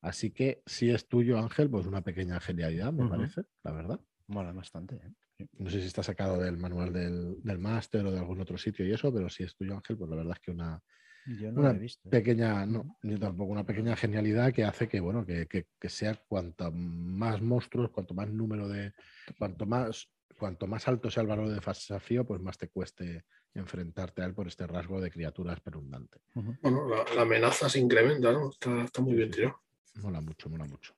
Así 0.00 0.30
que 0.32 0.62
si 0.66 0.90
es 0.90 1.06
tuyo, 1.06 1.38
Ángel, 1.38 1.70
pues 1.70 1.86
una 1.86 2.02
pequeña 2.02 2.40
genialidad, 2.40 2.92
me 2.92 3.04
parece, 3.08 3.42
la 3.62 3.72
verdad. 3.72 4.00
Mola 4.28 4.52
bastante. 4.52 4.96
¿eh? 4.96 5.46
No 5.58 5.70
sé 5.70 5.80
si 5.80 5.86
está 5.86 6.02
sacado 6.02 6.38
del 6.38 6.56
manual 6.56 6.92
del, 6.92 7.42
del 7.42 7.58
máster 7.58 8.04
o 8.06 8.10
de 8.12 8.18
algún 8.18 8.40
otro 8.40 8.58
sitio 8.58 8.86
y 8.86 8.92
eso, 8.92 9.12
pero 9.12 9.28
si 9.28 9.42
es 9.44 9.54
tuyo, 9.56 9.74
Ángel, 9.74 9.96
pues 9.96 10.10
la 10.10 10.16
verdad 10.16 10.34
es 10.36 10.40
que 10.40 10.50
una 10.50 10.82
Yo 11.24 11.52
no 11.52 11.60
Una 11.60 11.70
lo 11.70 11.76
he 11.76 11.78
visto. 11.80 12.08
¿eh? 12.08 12.10
pequeña, 12.10 12.66
no, 12.66 12.98
yo 13.02 13.18
tampoco, 13.18 13.52
una 13.52 13.64
pequeña 13.64 13.96
genialidad 13.96 14.52
que 14.52 14.64
hace 14.64 14.88
que, 14.88 15.00
bueno, 15.00 15.24
que, 15.24 15.46
que- 15.46 15.66
que 15.78 15.88
sea 15.88 16.14
cuanto 16.28 16.70
más 16.72 17.40
monstruos, 17.40 17.90
cuanto 17.90 18.14
más 18.14 18.28
número 18.30 18.68
de, 18.68 18.92
cuanto 19.38 19.64
más, 19.66 20.10
cuanto 20.38 20.66
más 20.66 20.86
alto 20.88 21.10
sea 21.10 21.22
el 21.22 21.28
valor 21.28 21.48
de 21.48 21.54
desafío, 21.60 22.24
pues 22.26 22.40
más 22.40 22.58
te 22.58 22.68
cueste 22.68 23.24
enfrentarte 23.54 24.22
a 24.22 24.26
él 24.26 24.34
por 24.34 24.46
este 24.46 24.66
rasgo 24.66 25.00
de 25.00 25.10
criatura 25.10 25.54
espeluznante. 25.54 26.18
Ujú. 26.34 26.56
Bueno, 26.60 26.88
la, 26.88 27.04
la 27.14 27.22
amenaza 27.22 27.68
se 27.68 27.78
incrementa, 27.80 28.30
¿no? 28.32 28.50
Está, 28.50 28.84
está 28.84 29.00
muy 29.02 29.14
bien 29.14 29.30
tirado. 29.30 29.60
Mola 30.02 30.20
mucho, 30.20 30.48
mola 30.50 30.64
mucho. 30.66 30.94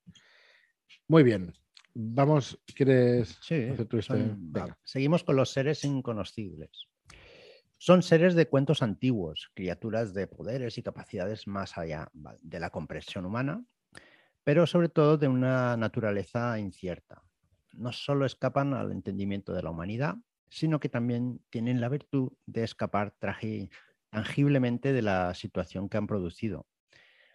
Muy 1.08 1.22
bien. 1.22 1.52
Vamos, 1.94 2.58
¿quieres 2.74 3.38
Sí, 3.42 3.54
hacer 3.54 3.80
este? 3.80 4.02
son- 4.02 4.52
Venga. 4.52 4.78
Seguimos 4.84 5.24
con 5.24 5.36
los 5.36 5.50
seres 5.50 5.84
inconocibles. 5.84 6.86
Son 7.78 8.02
seres 8.02 8.34
de 8.34 8.46
cuentos 8.46 8.82
antiguos, 8.82 9.50
criaturas 9.54 10.12
de 10.12 10.26
poderes 10.26 10.76
y 10.78 10.82
capacidades 10.82 11.46
más 11.46 11.78
allá 11.78 12.10
de 12.42 12.60
la 12.60 12.70
comprensión 12.70 13.24
humana, 13.24 13.64
pero 14.44 14.66
sobre 14.66 14.88
todo 14.90 15.16
de 15.16 15.28
una 15.28 15.76
naturaleza 15.76 16.58
incierta. 16.58 17.22
No 17.72 17.92
solo 17.92 18.26
escapan 18.26 18.74
al 18.74 18.92
entendimiento 18.92 19.52
de 19.54 19.62
la 19.62 19.70
humanidad, 19.70 20.16
sino 20.50 20.78
que 20.80 20.88
también 20.88 21.40
tienen 21.48 21.80
la 21.80 21.88
virtud 21.88 22.32
de 22.46 22.64
escapar 22.64 23.14
tangiblemente 24.10 24.92
de 24.92 25.02
la 25.02 25.32
situación 25.34 25.88
que 25.88 25.96
han 25.96 26.06
producido, 26.06 26.66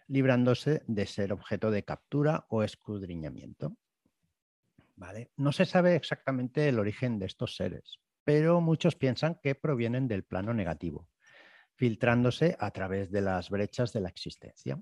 librándose 0.06 0.82
de 0.86 1.06
ser 1.06 1.32
objeto 1.32 1.70
de 1.70 1.84
captura 1.84 2.46
o 2.50 2.62
escudriñamiento. 2.62 3.76
No 5.36 5.52
se 5.52 5.64
sabe 5.64 5.94
exactamente 5.94 6.68
el 6.68 6.78
origen 6.78 7.18
de 7.18 7.26
estos 7.26 7.56
seres, 7.56 8.00
pero 8.24 8.60
muchos 8.60 8.96
piensan 8.96 9.38
que 9.42 9.54
provienen 9.54 10.08
del 10.08 10.24
plano 10.24 10.52
negativo, 10.54 11.08
filtrándose 11.74 12.56
a 12.58 12.70
través 12.70 13.10
de 13.10 13.20
las 13.20 13.50
brechas 13.50 13.92
de 13.92 14.00
la 14.00 14.08
existencia. 14.08 14.80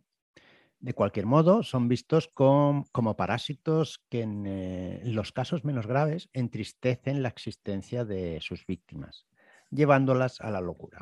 De 0.78 0.92
cualquier 0.92 1.26
modo, 1.26 1.62
son 1.62 1.88
vistos 1.88 2.28
com- 2.28 2.84
como 2.92 3.16
parásitos 3.16 4.04
que 4.10 4.22
en 4.22 4.44
eh, 4.46 5.00
los 5.04 5.32
casos 5.32 5.64
menos 5.64 5.86
graves 5.86 6.28
entristecen 6.32 7.22
la 7.22 7.28
existencia 7.28 8.04
de 8.04 8.38
sus 8.40 8.66
víctimas, 8.66 9.26
llevándolas 9.70 10.40
a 10.40 10.50
la 10.50 10.60
locura. 10.60 11.00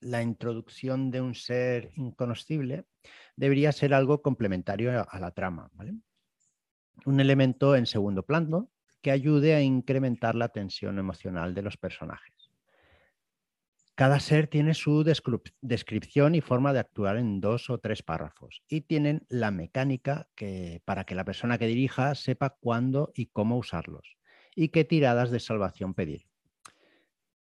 La 0.00 0.22
introducción 0.22 1.10
de 1.10 1.20
un 1.20 1.34
ser 1.34 1.92
inconocible 1.94 2.84
debería 3.36 3.72
ser 3.72 3.94
algo 3.94 4.20
complementario 4.20 5.06
a, 5.08 5.18
la 5.18 5.30
trama. 5.30 5.70
Un 7.04 7.20
elemento 7.20 7.76
en 7.76 7.86
segundo 7.86 8.24
plano 8.24 8.70
que 9.00 9.10
ayude 9.10 9.54
a 9.54 9.62
incrementar 9.62 10.34
la 10.34 10.48
tensión 10.48 10.98
emocional 10.98 11.54
de 11.54 11.62
los 11.62 11.76
personajes. 11.76 12.32
Cada 13.94 14.20
ser 14.20 14.46
tiene 14.46 14.72
su 14.72 15.04
descripción 15.60 16.34
y 16.34 16.40
forma 16.40 16.72
de 16.72 16.78
actuar 16.78 17.18
en 17.18 17.40
dos 17.40 17.68
o 17.68 17.78
tres 17.78 18.02
párrafos 18.02 18.62
y 18.66 18.82
tienen 18.82 19.26
la 19.28 19.50
mecánica 19.50 20.28
que, 20.34 20.80
para 20.86 21.04
que 21.04 21.14
la 21.14 21.24
persona 21.24 21.58
que 21.58 21.66
dirija 21.66 22.14
sepa 22.14 22.56
cuándo 22.58 23.12
y 23.14 23.26
cómo 23.26 23.58
usarlos 23.58 24.16
y 24.56 24.68
qué 24.68 24.84
tiradas 24.84 25.30
de 25.30 25.40
salvación 25.40 25.94
pedir. 25.94 26.26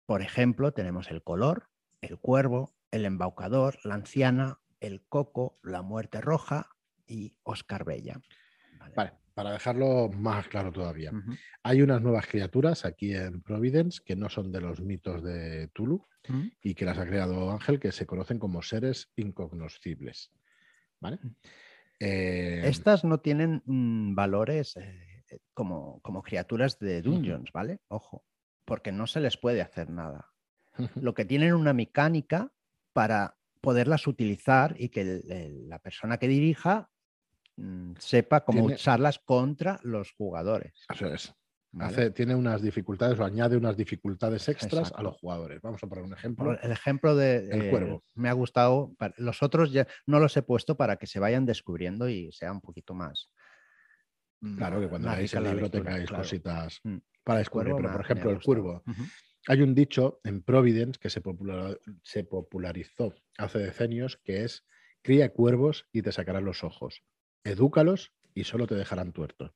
Por 0.06 0.22
ejemplo, 0.22 0.74
tenemos 0.74 1.10
el 1.10 1.24
color, 1.24 1.70
el 2.02 2.20
cuervo, 2.20 2.76
el 2.92 3.06
embaucador, 3.06 3.80
la 3.84 3.96
anciana, 3.96 4.60
el 4.80 5.04
coco, 5.08 5.60
la 5.64 5.82
muerte 5.82 6.22
roja 6.22 6.70
y 7.08 7.36
Oscar 7.44 7.84
Bella. 7.84 8.22
Vale. 8.80 8.94
Vale, 8.96 9.14
para 9.38 9.52
dejarlo 9.52 10.10
más 10.10 10.48
claro 10.48 10.72
todavía. 10.72 11.12
Hay 11.62 11.84
unas 11.84 12.02
nuevas 12.02 12.26
criaturas 12.26 12.86
aquí 12.86 13.14
en 13.14 13.44
Providence 13.44 14.02
que 14.04 14.16
no 14.16 14.30
son 14.30 14.52
de 14.52 14.62
los 14.62 14.82
mitos 14.82 15.22
de 15.22 15.68
Tulu 15.76 16.04
y 16.60 16.74
que 16.74 16.86
las 16.86 16.98
ha 16.98 17.06
creado 17.06 17.52
Ángel, 17.52 17.80
que 17.80 17.92
se 17.92 18.08
conocen 18.08 18.40
como 18.40 18.64
seres 18.64 19.12
incognoscibles. 19.16 20.32
¿Vale? 21.00 21.20
Eh, 22.00 22.64
Estas 22.66 23.04
no 23.04 23.20
tienen 23.20 23.62
mm, 23.66 24.16
valores 24.16 24.76
eh, 24.78 25.24
eh, 25.30 25.40
como, 25.54 26.02
como 26.02 26.24
criaturas 26.24 26.80
de 26.80 27.04
dungeons, 27.04 27.52
¿vale? 27.52 27.82
Ojo, 27.90 28.26
porque 28.66 28.92
no 28.92 29.06
se 29.06 29.20
les 29.20 29.38
puede 29.38 29.62
hacer 29.62 29.92
nada. 29.92 30.32
Lo 30.96 31.14
que 31.14 31.26
tienen 31.26 31.54
una 31.54 31.74
mecánica 31.74 32.52
para 32.92 33.38
poderlas 33.62 34.08
utilizar 34.08 34.76
y 34.80 34.90
que 34.90 35.02
el- 35.02 35.32
el- 35.32 35.70
la 35.70 35.78
persona 35.78 36.18
que 36.18 36.28
dirija 36.28 36.90
sepa 38.00 38.44
cómo 38.46 38.60
Tiene- 38.62 38.76
usarlas 38.76 39.20
contra 39.20 39.80
los 39.84 40.12
jugadores. 40.14 40.86
Eso 40.94 41.08
es. 41.14 41.34
¿vale? 41.72 41.92
Hace- 41.94 42.12
tiene 42.12 42.36
unas 42.36 42.62
dificultades 42.62 43.20
o 43.20 43.26
añade 43.26 43.58
unas 43.58 43.76
dificultades 43.76 44.48
extras 44.48 44.74
Exacto. 44.90 44.98
a 45.00 45.04
los 45.04 45.18
jugadores. 45.18 45.62
Vamos 45.62 45.84
a 45.84 45.88
poner 45.88 46.04
un 46.04 46.10
Por 46.12 46.18
ejemplo. 46.18 46.60
el 46.62 46.72
ejemplo 46.72 47.16
de 47.16 47.50
El 47.50 47.62
eh, 47.64 47.70
cuervo. 47.70 48.04
me 48.16 48.30
ha 48.30 48.34
gustado. 48.34 48.96
Los 49.18 49.44
otros 49.44 49.72
ya 49.72 49.88
no 50.06 50.20
los 50.20 50.36
he 50.38 50.42
puesto 50.44 50.78
para 50.78 50.98
que 50.98 51.08
se 51.08 51.20
vayan 51.20 51.46
descubriendo 51.46 52.08
y 52.10 52.32
sea 52.32 52.52
un 52.52 52.62
poquito 52.62 52.94
más. 52.94 53.30
mm, 54.40 54.58
Claro, 54.58 54.80
que 54.80 54.88
cuando 54.88 55.10
leáis 55.10 55.34
el 55.34 55.44
libro 55.46 55.62
lectura, 55.62 55.84
tengáis 55.84 56.08
claro. 56.10 56.24
cositas 56.24 56.80
Mm. 56.84 56.98
para 57.24 57.40
descubrir. 57.40 57.74
Pero, 57.76 57.92
por 57.92 58.02
ejemplo, 58.02 58.30
el 58.32 58.42
cuervo. 58.42 58.84
Hay 59.48 59.62
un 59.62 59.74
dicho 59.74 60.20
en 60.24 60.44
Providence 60.44 61.00
que 61.00 61.10
se, 61.10 61.22
popular- 61.22 61.80
se 62.04 62.24
popularizó 62.24 63.16
hace 63.38 63.58
decenios 63.60 64.18
que 64.24 64.44
es 64.44 64.64
cría 65.02 65.32
cuervos 65.34 65.88
y 65.92 66.02
te 66.04 66.12
sacarán 66.12 66.46
los 66.46 66.64
ojos. 66.64 67.02
Edúcalos 67.48 68.12
y 68.34 68.44
solo 68.44 68.68
te 68.68 68.76
dejarán 68.76 69.14
tuerto. 69.14 69.54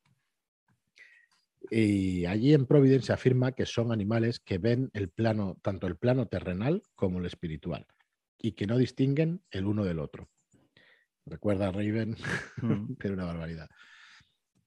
Y 1.70 2.26
allí 2.26 2.54
en 2.54 2.66
Providence 2.66 3.14
afirma 3.14 3.52
que 3.52 3.66
son 3.66 3.92
animales 3.92 4.40
que 4.40 4.58
ven 4.58 4.90
el 4.94 5.10
plano, 5.10 5.58
tanto 5.62 5.88
el 5.88 5.98
plano 5.98 6.28
terrenal 6.28 6.82
como 6.96 7.20
el 7.20 7.26
espiritual, 7.26 7.86
y 8.38 8.54
que 8.54 8.66
no 8.66 8.78
distinguen 8.78 9.44
el 9.52 9.66
uno 9.66 9.84
del 9.84 10.00
otro. 10.00 10.30
Recuerda 11.26 11.72
Raven, 11.72 12.16
Mm. 12.62 12.96
que 12.96 13.08
era 13.08 13.14
una 13.16 13.26
barbaridad. 13.26 13.70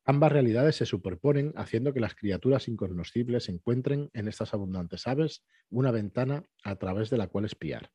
Ambas 0.05 0.33
realidades 0.33 0.77
se 0.77 0.85
superponen 0.87 1.55
haciendo 1.57 1.95
que 1.95 2.01
las 2.01 2.15
criaturas 2.15 2.69
incognoscibles 2.69 3.49
encuentren 3.49 4.11
en 4.13 4.29
estas 4.29 4.53
abundantes 4.53 5.07
aves 5.07 5.45
una 5.71 5.91
ventana 5.91 6.43
a 6.63 6.77
través 6.77 7.09
de 7.09 7.17
la 7.17 7.29
cual 7.29 7.47
espiar. 7.47 7.91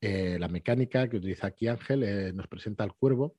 Eh, 0.00 0.38
la 0.38 0.46
mecánica 0.46 1.08
que 1.08 1.16
utiliza 1.16 1.48
aquí 1.48 1.66
Ángel 1.66 2.04
eh, 2.04 2.32
nos 2.32 2.46
presenta 2.46 2.84
al 2.84 2.94
cuervo, 2.94 3.36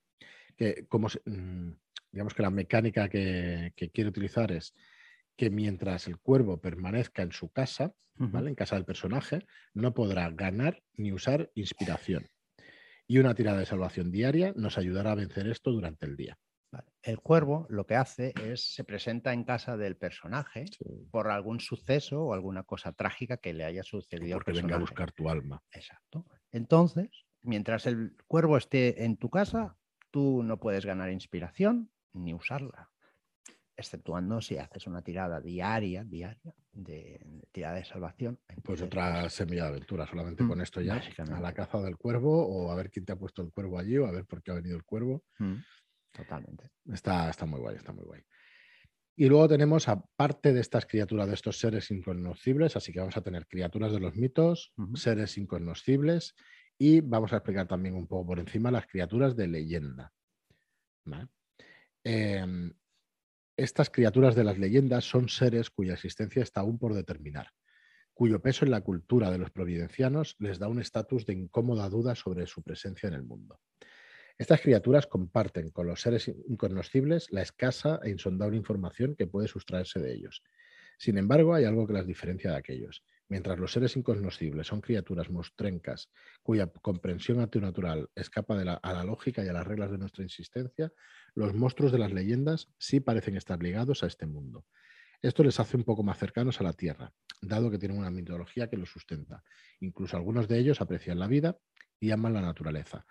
que 0.60 0.86
como 0.88 1.08
se- 1.08 1.22
mm, 1.26 1.72
digamos 2.12 2.34
que 2.34 2.42
la 2.42 2.50
mecánica 2.50 3.08
que, 3.08 3.72
que 3.76 3.90
quiere 3.90 4.10
utilizar 4.10 4.52
es 4.52 4.74
que 5.36 5.50
mientras 5.50 6.06
el 6.06 6.18
cuervo 6.18 6.60
permanezca 6.60 7.22
en 7.22 7.32
su 7.32 7.50
casa. 7.50 7.94
¿vale? 8.32 8.50
en 8.50 8.54
casa 8.54 8.76
del 8.76 8.84
personaje, 8.84 9.46
no 9.72 9.94
podrá 9.94 10.28
ganar 10.30 10.82
ni 10.92 11.10
usar 11.10 11.50
inspiración. 11.54 12.26
Y 13.08 13.18
una 13.18 13.34
tirada 13.34 13.58
de 13.60 13.66
salvación 13.66 14.10
diaria 14.10 14.52
nos 14.56 14.76
ayudará 14.76 15.12
a 15.12 15.14
vencer 15.14 15.48
esto 15.48 15.72
durante 15.72 16.04
el 16.04 16.16
día. 16.16 16.36
Vale. 16.70 16.86
El 17.02 17.18
cuervo 17.20 17.66
lo 17.70 17.86
que 17.86 17.96
hace 17.96 18.34
es 18.44 18.74
se 18.74 18.84
presenta 18.84 19.32
en 19.32 19.44
casa 19.44 19.78
del 19.78 19.96
personaje 19.96 20.66
por 21.10 21.28
algún 21.28 21.60
suceso 21.60 22.22
o 22.22 22.34
alguna 22.34 22.62
cosa 22.64 22.92
trágica 22.92 23.38
que 23.38 23.54
le 23.54 23.64
haya 23.64 23.82
sucedido 23.82 24.36
al 24.36 24.44
Porque 24.44 24.52
venga 24.60 24.76
a 24.76 24.78
personaje. 24.78 24.80
buscar 24.80 25.12
tu 25.12 25.28
alma. 25.30 25.62
Exacto. 25.72 26.26
Entonces, 26.52 27.08
mientras 27.42 27.86
el 27.86 28.16
cuervo 28.28 28.58
esté 28.58 29.04
en 29.04 29.16
tu 29.16 29.30
casa, 29.30 29.78
tú 30.10 30.42
no 30.42 30.58
puedes 30.58 30.84
ganar 30.86 31.10
inspiración 31.10 31.90
ni 32.12 32.34
usarla, 32.34 32.90
exceptuando 33.76 34.40
si 34.40 34.58
haces 34.58 34.86
una 34.86 35.02
tirada 35.02 35.40
diaria, 35.40 36.04
diaria 36.04 36.54
de, 36.72 37.20
de 37.24 37.48
tirada 37.52 37.76
de 37.76 37.84
salvación. 37.84 38.38
Pues 38.62 38.82
otra 38.82 39.28
semilla 39.30 39.64
de 39.64 39.68
aventura, 39.70 40.06
solamente 40.06 40.42
Mm, 40.42 40.48
con 40.48 40.60
esto 40.60 40.80
ya. 40.80 41.00
A 41.32 41.40
la 41.40 41.52
caza 41.54 41.80
del 41.80 41.96
cuervo 41.96 42.46
o 42.46 42.70
a 42.70 42.74
ver 42.74 42.90
quién 42.90 43.04
te 43.04 43.12
ha 43.12 43.16
puesto 43.16 43.42
el 43.42 43.52
cuervo 43.52 43.78
allí 43.78 43.96
o 43.98 44.06
a 44.06 44.10
ver 44.10 44.26
por 44.26 44.42
qué 44.42 44.50
ha 44.50 44.54
venido 44.54 44.76
el 44.76 44.84
cuervo. 44.84 45.24
mm, 45.38 45.56
totalmente. 46.12 46.70
Está, 46.92 47.30
está 47.30 47.46
muy 47.46 47.60
guay, 47.60 47.76
está 47.76 47.92
muy 47.92 48.04
guay. 48.04 48.22
Y 49.16 49.26
luego 49.28 49.48
tenemos, 49.48 49.86
aparte 49.88 50.52
de 50.52 50.60
estas 50.60 50.86
criaturas, 50.86 51.28
de 51.28 51.34
estos 51.34 51.58
seres 51.58 51.90
incognoscibles, 51.90 52.76
así 52.76 52.90
que 52.92 53.00
vamos 53.00 53.16
a 53.16 53.22
tener 53.22 53.46
criaturas 53.46 53.92
de 53.92 54.00
los 54.00 54.14
mitos, 54.16 54.72
seres 54.94 55.36
incognoscibles 55.36 56.34
y 56.82 57.02
vamos 57.02 57.30
a 57.34 57.36
explicar 57.36 57.68
también 57.68 57.94
un 57.94 58.06
poco 58.06 58.28
por 58.28 58.38
encima 58.38 58.70
las 58.70 58.86
criaturas 58.86 59.36
de 59.36 59.46
leyenda. 59.46 60.14
Em, 62.02 62.72
estas 63.54 63.90
criaturas 63.90 64.34
de 64.34 64.44
las 64.44 64.58
leyendas 64.58 65.04
son 65.04 65.28
seres 65.28 65.68
cuya 65.68 65.92
existencia 65.92 66.42
está 66.42 66.62
aún 66.62 66.78
por 66.78 66.94
determinar, 66.94 67.48
cuyo 68.14 68.40
peso 68.40 68.64
en 68.64 68.70
la 68.70 68.80
cultura 68.80 69.30
de 69.30 69.36
los 69.36 69.50
providencianos 69.50 70.36
les 70.38 70.58
da 70.58 70.68
un 70.68 70.80
estatus 70.80 71.26
de 71.26 71.34
incómoda 71.34 71.86
duda 71.90 72.14
sobre 72.14 72.46
su 72.46 72.62
presencia 72.62 73.08
en 73.08 73.14
el 73.14 73.24
mundo. 73.24 73.60
Estas 74.38 74.62
criaturas 74.62 75.06
comparten 75.06 75.68
con 75.68 75.86
los 75.86 76.00
seres 76.00 76.28
incognoscibles 76.28 77.30
la 77.30 77.42
escasa 77.42 78.00
e 78.02 78.08
insondable 78.08 78.56
información 78.56 79.16
que 79.16 79.26
puede 79.26 79.48
sustraerse 79.48 80.00
de 80.00 80.14
ellos. 80.14 80.42
Sin 80.96 81.18
embargo, 81.18 81.52
hay 81.52 81.66
algo 81.66 81.86
que 81.86 81.92
las 81.92 82.06
diferencia 82.06 82.52
de 82.52 82.56
aquellos. 82.56 83.04
Mientras 83.30 83.60
los 83.60 83.72
seres 83.72 83.96
incognoscibles 83.96 84.66
son 84.66 84.80
criaturas 84.80 85.30
mostrencas 85.30 86.10
cuya 86.42 86.66
comprensión 86.66 87.38
antinatural 87.38 88.10
escapa 88.16 88.60
a 88.60 88.92
la 88.92 89.04
lógica 89.04 89.44
y 89.44 89.48
a 89.48 89.52
las 89.52 89.64
reglas 89.64 89.92
de 89.92 89.98
nuestra 89.98 90.24
existencia, 90.24 90.92
los 91.36 91.54
monstruos 91.54 91.92
de 91.92 91.98
las 91.98 92.12
leyendas 92.12 92.66
sí 92.76 92.98
parecen 92.98 93.36
estar 93.36 93.62
ligados 93.62 94.02
a 94.02 94.08
este 94.08 94.26
mundo. 94.26 94.66
Esto 95.22 95.44
les 95.44 95.60
hace 95.60 95.76
un 95.76 95.84
poco 95.84 96.02
más 96.02 96.18
cercanos 96.18 96.60
a 96.60 96.64
la 96.64 96.72
Tierra, 96.72 97.12
dado 97.40 97.70
que 97.70 97.78
tienen 97.78 97.98
una 97.98 98.10
mitología 98.10 98.68
que 98.68 98.76
los 98.76 98.90
sustenta. 98.90 99.44
Incluso 99.78 100.16
algunos 100.16 100.48
de 100.48 100.58
ellos 100.58 100.80
aprecian 100.80 101.20
la 101.20 101.28
vida 101.28 101.56
y 102.00 102.10
aman 102.10 102.32
la 102.32 102.40
naturaleza, 102.40 103.06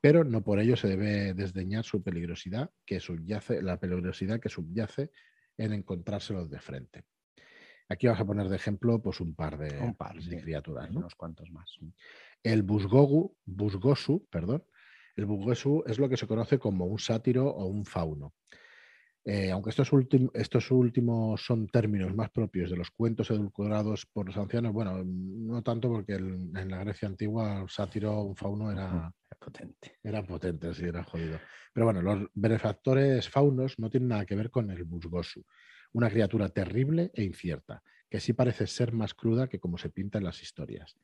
pero 0.00 0.22
no 0.22 0.44
por 0.44 0.60
ello 0.60 0.76
se 0.76 0.86
debe 0.86 1.34
desdeñar 1.34 1.84
su 1.84 2.04
peligrosidad 2.04 2.70
que 2.86 3.00
subyace, 3.00 3.60
la 3.60 3.80
peligrosidad 3.80 4.38
que 4.38 4.50
subyace 4.50 5.10
en 5.56 5.72
encontrárselos 5.72 6.48
de 6.48 6.60
frente. 6.60 7.04
Aquí 7.88 8.06
vamos 8.06 8.20
a 8.20 8.26
poner 8.26 8.48
de 8.48 8.56
ejemplo 8.56 9.00
pues, 9.00 9.20
un 9.20 9.34
par 9.34 9.56
de, 9.58 9.78
Un 9.80 9.94
par, 9.94 10.14
de 10.16 10.22
sí. 10.22 10.36
criaturas. 10.42 10.90
Unos 10.94 11.14
cuantos 11.14 11.50
más. 11.50 11.78
El 12.42 12.62
Busgogu, 12.62 13.36
Busgosu, 13.44 14.26
perdón, 14.30 14.64
El 15.16 15.26
Busgosu 15.26 15.82
es 15.86 15.98
lo 15.98 16.08
que 16.08 16.16
se 16.16 16.26
conoce 16.26 16.58
como 16.58 16.86
un 16.86 16.98
sátiro 16.98 17.46
o 17.48 17.66
un 17.66 17.84
fauno. 17.84 18.34
Eh, 19.24 19.50
aunque 19.50 19.70
estos, 19.70 19.90
estos, 20.32 20.70
últimos 20.70 21.44
son 21.44 21.66
términos 21.66 22.14
más 22.14 22.30
propios 22.30 22.70
de 22.70 22.76
los 22.76 22.90
cuentos 22.90 23.30
edulcorados 23.30 24.06
por 24.06 24.26
los 24.26 24.36
ancianos, 24.38 24.72
bueno, 24.72 25.02
no 25.04 25.62
tanto 25.62 25.90
porque 25.90 26.14
en 26.14 26.70
la 26.70 26.78
Grecia 26.78 27.08
antigua 27.08 27.60
el 27.60 27.68
sátiro, 27.68 28.22
un 28.22 28.36
fauno 28.36 28.72
era, 28.72 29.12
potente. 29.38 29.98
Era 30.02 30.22
potente, 30.22 30.72
sí, 30.72 30.84
era 30.84 31.04
jodido. 31.04 31.38
Pero 31.74 31.84
bueno, 31.84 32.00
los 32.00 32.30
benefactores 32.32 33.28
faunos 33.28 33.78
no 33.78 33.90
tienen 33.90 34.08
nada 34.08 34.24
que 34.24 34.34
ver 34.34 34.50
con 34.50 34.70
el 34.70 34.84
Busgosu, 34.84 35.44
una 35.92 36.10
criatura 36.10 36.48
terrible 36.48 37.10
e 37.14 37.22
incierta, 37.24 37.82
que 38.08 38.20
sí 38.20 38.32
parece 38.32 38.66
ser 38.66 38.92
más 38.92 39.14
cruda 39.14 39.48
que 39.48 39.58
como 39.58 39.78
se 39.78 39.90
pinta 39.90 40.18
en 40.18 40.24
las 40.24 40.42
historias. 40.42 40.96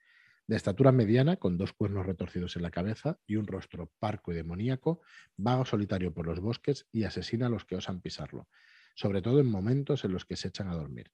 De 0.46 0.56
estatura 0.56 0.92
mediana, 0.92 1.36
con 1.36 1.56
dos 1.56 1.72
cuernos 1.72 2.04
retorcidos 2.04 2.56
en 2.56 2.62
la 2.62 2.70
cabeza 2.70 3.18
y 3.26 3.36
un 3.36 3.46
rostro 3.46 3.90
parco 3.98 4.32
y 4.32 4.34
demoníaco, 4.34 5.00
vaga 5.36 5.64
solitario 5.64 6.12
por 6.12 6.26
los 6.26 6.40
bosques 6.40 6.86
y 6.92 7.04
asesina 7.04 7.46
a 7.46 7.50
los 7.50 7.64
que 7.64 7.76
osan 7.76 8.02
pisarlo, 8.02 8.46
sobre 8.94 9.22
todo 9.22 9.40
en 9.40 9.46
momentos 9.46 10.04
en 10.04 10.12
los 10.12 10.26
que 10.26 10.36
se 10.36 10.48
echan 10.48 10.68
a 10.68 10.74
dormir. 10.74 11.10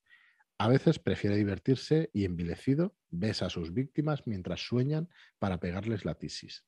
A 0.58 0.68
veces 0.68 0.98
prefiere 0.98 1.36
divertirse 1.36 2.10
y, 2.12 2.24
envilecido, 2.24 2.94
besa 3.08 3.46
a 3.46 3.50
sus 3.50 3.72
víctimas 3.72 4.26
mientras 4.26 4.60
sueñan 4.60 5.08
para 5.38 5.60
pegarles 5.60 6.04
la 6.04 6.16
tisis. 6.16 6.64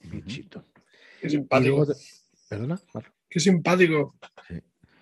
bichito. 0.00 0.66
Qué 1.20 1.30
simpático. 1.30 1.86
¿Perdona? 2.48 2.80
Qué 3.30 3.38
simpático. 3.38 4.16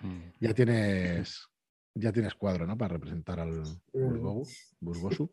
Mm. 0.03 0.21
Ya 0.39 0.55
tienes 0.55 1.49
ya 1.95 2.13
tienes 2.13 2.35
cuadro, 2.35 2.67
¿no? 2.67 2.77
Para 2.79 2.95
representar 2.95 3.41
al 3.41 3.63
mm. 3.93 4.45
Burgosu. 4.81 5.33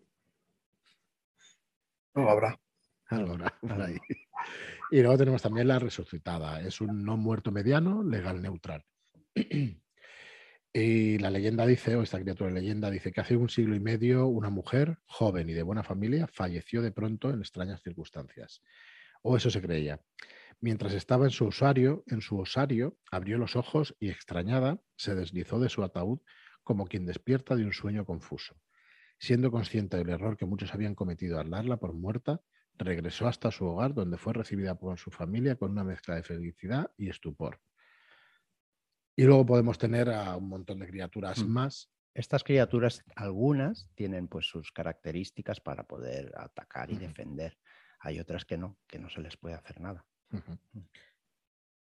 No 2.16 2.30
habrá. 2.30 2.60
Algo 3.08 3.34
habrá 3.34 3.54
por 3.62 3.82
ahí. 3.82 3.98
Y 4.90 5.02
luego 5.02 5.18
tenemos 5.18 5.42
también 5.42 5.68
la 5.68 5.78
resucitada. 5.78 6.62
Es 6.62 6.82
un 6.82 7.04
no 7.04 7.18
muerto 7.18 7.52
mediano, 7.52 8.04
legal 8.04 8.42
neutral. 8.42 8.84
Y 10.78 11.20
la 11.20 11.30
leyenda 11.30 11.66
dice, 11.66 11.96
o 11.96 12.04
esta 12.04 12.20
criatura 12.20 12.50
de 12.50 12.60
leyenda 12.60 12.92
dice 12.92 13.10
que 13.10 13.22
hace 13.22 13.38
un 13.38 13.48
siglo 13.48 13.78
y 13.78 13.80
medio 13.80 14.28
una 14.28 14.50
mujer 14.50 14.98
joven 15.06 15.50
y 15.50 15.54
de 15.54 15.64
buena 15.64 15.84
familia 15.84 16.28
falleció 16.28 16.82
de 16.82 16.92
pronto 16.92 17.30
en 17.30 17.40
extrañas 17.40 17.82
circunstancias. 17.82 18.62
O 19.28 19.36
eso 19.36 19.50
se 19.50 19.60
creía. 19.60 20.00
Mientras 20.62 20.94
estaba 20.94 21.26
en 21.26 21.32
su 21.32 21.48
osario, 21.48 22.04
en 22.06 22.22
su 22.22 22.38
osario, 22.38 23.00
abrió 23.10 23.40
los 23.40 23.56
ojos 23.56 23.96
y 24.00 24.10
extrañada 24.10 24.80
se 24.98 25.16
deslizó 25.16 25.60
de 25.60 25.70
su 25.70 25.84
ataúd 25.84 26.20
como 26.64 26.86
quien 26.86 27.08
despierta 27.08 27.56
de 27.56 27.66
un 27.66 27.74
sueño 27.74 28.06
confuso. 28.06 28.56
Siendo 29.18 29.50
consciente 29.50 29.98
del 29.98 30.10
error 30.10 30.38
que 30.38 30.46
muchos 30.46 30.76
habían 30.76 30.94
cometido 30.94 31.40
al 31.40 31.50
darla 31.50 31.78
por 31.78 31.94
muerta, 31.94 32.40
regresó 32.78 33.28
hasta 33.28 33.50
su 33.50 33.66
hogar 33.66 33.96
donde 33.96 34.20
fue 34.20 34.34
recibida 34.34 34.78
por 34.78 35.00
su 35.00 35.10
familia 35.10 35.56
con 35.56 35.72
una 35.72 35.84
mezcla 35.84 36.14
de 36.14 36.22
felicidad 36.22 36.92
y 36.96 37.10
estupor. 37.10 37.60
Y 39.16 39.24
luego 39.24 39.44
podemos 39.44 39.80
tener 39.80 40.08
a 40.12 40.38
un 40.38 40.50
montón 40.50 40.78
de 40.82 40.88
criaturas 40.88 41.44
mm. 41.44 41.48
más. 41.48 41.92
Estas 42.14 42.44
criaturas, 42.44 43.04
algunas 43.16 43.90
tienen 43.96 44.28
pues 44.28 44.46
sus 44.46 44.72
características 44.72 45.60
para 45.62 45.88
poder 45.88 46.32
atacar 46.38 46.92
y 46.92 46.98
defender. 46.98 47.58
Hay 48.06 48.20
otras 48.20 48.46
que 48.46 48.56
no, 48.56 48.78
que 48.86 49.00
no 49.00 49.10
se 49.10 49.20
les 49.20 49.36
puede 49.36 49.56
hacer 49.56 49.82
nada. 49.82 50.06
Mm. 50.30 50.80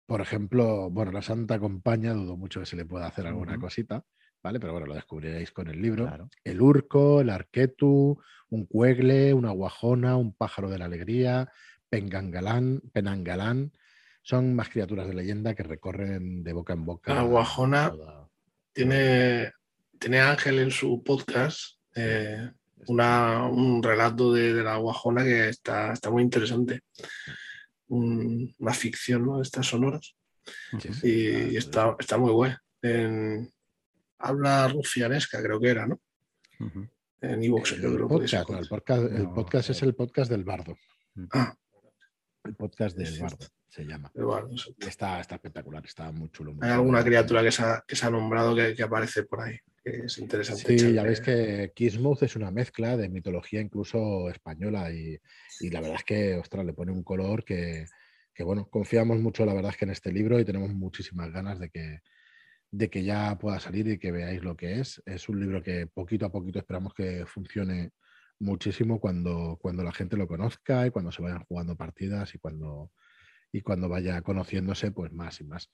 Por 0.07 0.21
ejemplo, 0.21 0.89
bueno, 0.89 1.11
la 1.11 1.21
Santa 1.21 1.59
Compañía, 1.59 2.13
dudo 2.13 2.35
mucho 2.35 2.59
que 2.59 2.65
se 2.65 2.75
le 2.75 2.83
pueda 2.83 3.05
hacer 3.05 3.27
alguna 3.27 3.59
cosita, 3.59 4.03
¿vale? 4.41 4.59
Pero 4.59 4.73
bueno, 4.73 4.87
lo 4.87 4.95
descubriréis 4.95 5.51
con 5.51 5.67
el 5.67 5.79
libro. 5.79 6.27
El 6.43 6.61
urco, 6.61 7.21
el 7.21 7.29
arquetu, 7.29 8.19
un 8.49 8.65
cuegle, 8.65 9.35
una 9.35 9.51
guajona, 9.51 10.17
un 10.17 10.33
pájaro 10.33 10.71
de 10.71 10.79
la 10.79 10.85
alegría, 10.85 11.51
pengangalán, 11.89 12.81
penangalán. 12.91 13.71
Son 14.23 14.55
más 14.55 14.69
criaturas 14.69 15.07
de 15.07 15.13
leyenda 15.13 15.53
que 15.53 15.61
recorren 15.61 16.43
de 16.43 16.53
boca 16.53 16.73
en 16.73 16.85
boca. 16.85 17.13
La 17.13 17.21
guajona 17.21 17.93
tiene, 18.73 19.51
tiene 19.99 20.21
Ángel 20.21 20.57
en 20.57 20.71
su 20.71 21.03
podcast 21.03 21.79
eh, 21.93 22.49
un 22.87 23.81
relato 23.83 24.33
de, 24.33 24.53
la 24.63 24.77
guajona 24.77 25.23
que 25.23 25.49
está, 25.49 25.93
está 25.93 26.09
muy 26.09 26.23
interesante. 26.23 26.81
una 27.87 28.73
ficción 28.73 29.25
¿no? 29.25 29.37
de 29.37 29.43
estas 29.43 29.67
sonoras. 29.67 30.15
y, 31.03 31.55
está, 31.55 31.95
está, 31.99 32.17
muy 32.17 32.31
bueno 32.31 32.57
habla 34.19 34.67
rufianesca, 34.67 35.41
creo 35.41 35.59
que 35.59 35.69
era, 35.69 35.87
¿no? 35.87 35.99
En 37.21 37.43
Evox, 37.43 37.73
el, 37.73 37.85
el, 37.85 39.29
podcast, 39.33 39.69
es 39.69 39.81
el 39.81 39.95
podcast 39.95 40.29
del 40.29 40.43
bardo. 40.43 40.77
Ah. 41.31 41.55
El 42.43 42.55
podcast 42.55 42.97
del 42.97 43.19
bardo 43.19 43.47
se 43.75 43.85
llama. 43.85 44.09
está, 44.79 45.19
está, 45.19 45.35
espectacular, 45.35 45.85
está 45.85 46.09
muy 46.11 46.29
chulo. 46.29 46.55
Hay 46.61 46.71
alguna 46.71 47.03
criatura 47.03 47.43
que 47.43 47.51
se 47.51 47.61
ha, 47.61 47.83
que 47.85 47.95
se 47.95 48.05
ha 48.05 48.09
nombrado 48.09 48.55
que, 48.55 48.81
aparece 48.81 49.23
por 49.23 49.41
ahí. 49.41 49.59
Que 49.83 50.05
es 50.05 50.17
interesante. 50.17 50.79
Sí, 50.79 50.93
ya 50.93 51.03
veis 51.03 51.19
que 51.19 51.73
Kismuth 51.75 52.23
es 52.23 52.37
una 52.37 52.51
mezcla 52.51 52.95
de 52.95 53.09
mitología 53.09 53.59
incluso 53.59 54.29
española 54.29 54.91
y, 54.91 55.19
y 55.59 55.69
la 55.69 55.81
verdad 55.81 55.97
es 55.97 56.05
que, 56.05 56.35
ostras, 56.37 56.65
le 56.65 56.71
pone 56.71 56.93
un 56.93 57.03
color 57.03 57.43
que, 57.43 57.85
que, 58.33 58.43
bueno, 58.43 58.69
confiamos 58.69 59.19
mucho, 59.19 59.45
la 59.45 59.53
verdad 59.53 59.71
es 59.71 59.77
que 59.77 59.85
en 59.85 59.91
este 59.91 60.13
libro 60.13 60.39
y 60.39 60.45
tenemos 60.45 60.73
muchísimas 60.73 61.31
ganas 61.33 61.59
de 61.59 61.69
que, 61.69 61.99
de 62.71 62.89
que 62.89 63.03
ya 63.03 63.37
pueda 63.37 63.59
salir 63.59 63.89
y 63.89 63.99
que 63.99 64.13
veáis 64.13 64.41
lo 64.41 64.55
que 64.55 64.79
es. 64.79 65.03
Es 65.05 65.27
un 65.27 65.41
libro 65.41 65.61
que 65.61 65.85
poquito 65.85 66.25
a 66.25 66.31
poquito 66.31 66.59
esperamos 66.59 66.93
que 66.93 67.25
funcione 67.25 67.91
muchísimo 68.39 69.01
cuando, 69.01 69.57
cuando 69.61 69.83
la 69.83 69.91
gente 69.91 70.15
lo 70.15 70.27
conozca 70.27 70.87
y 70.87 70.91
cuando 70.91 71.11
se 71.11 71.21
vayan 71.21 71.43
jugando 71.43 71.75
partidas 71.75 72.33
y 72.35 72.39
cuando, 72.39 72.91
y 73.55 73.61
cuando 73.61 73.87
vaya 73.87 74.21
conociéndose, 74.21 74.91
pues 74.91 75.13
más 75.13 75.39
y 75.39 75.45
más. 75.45 75.69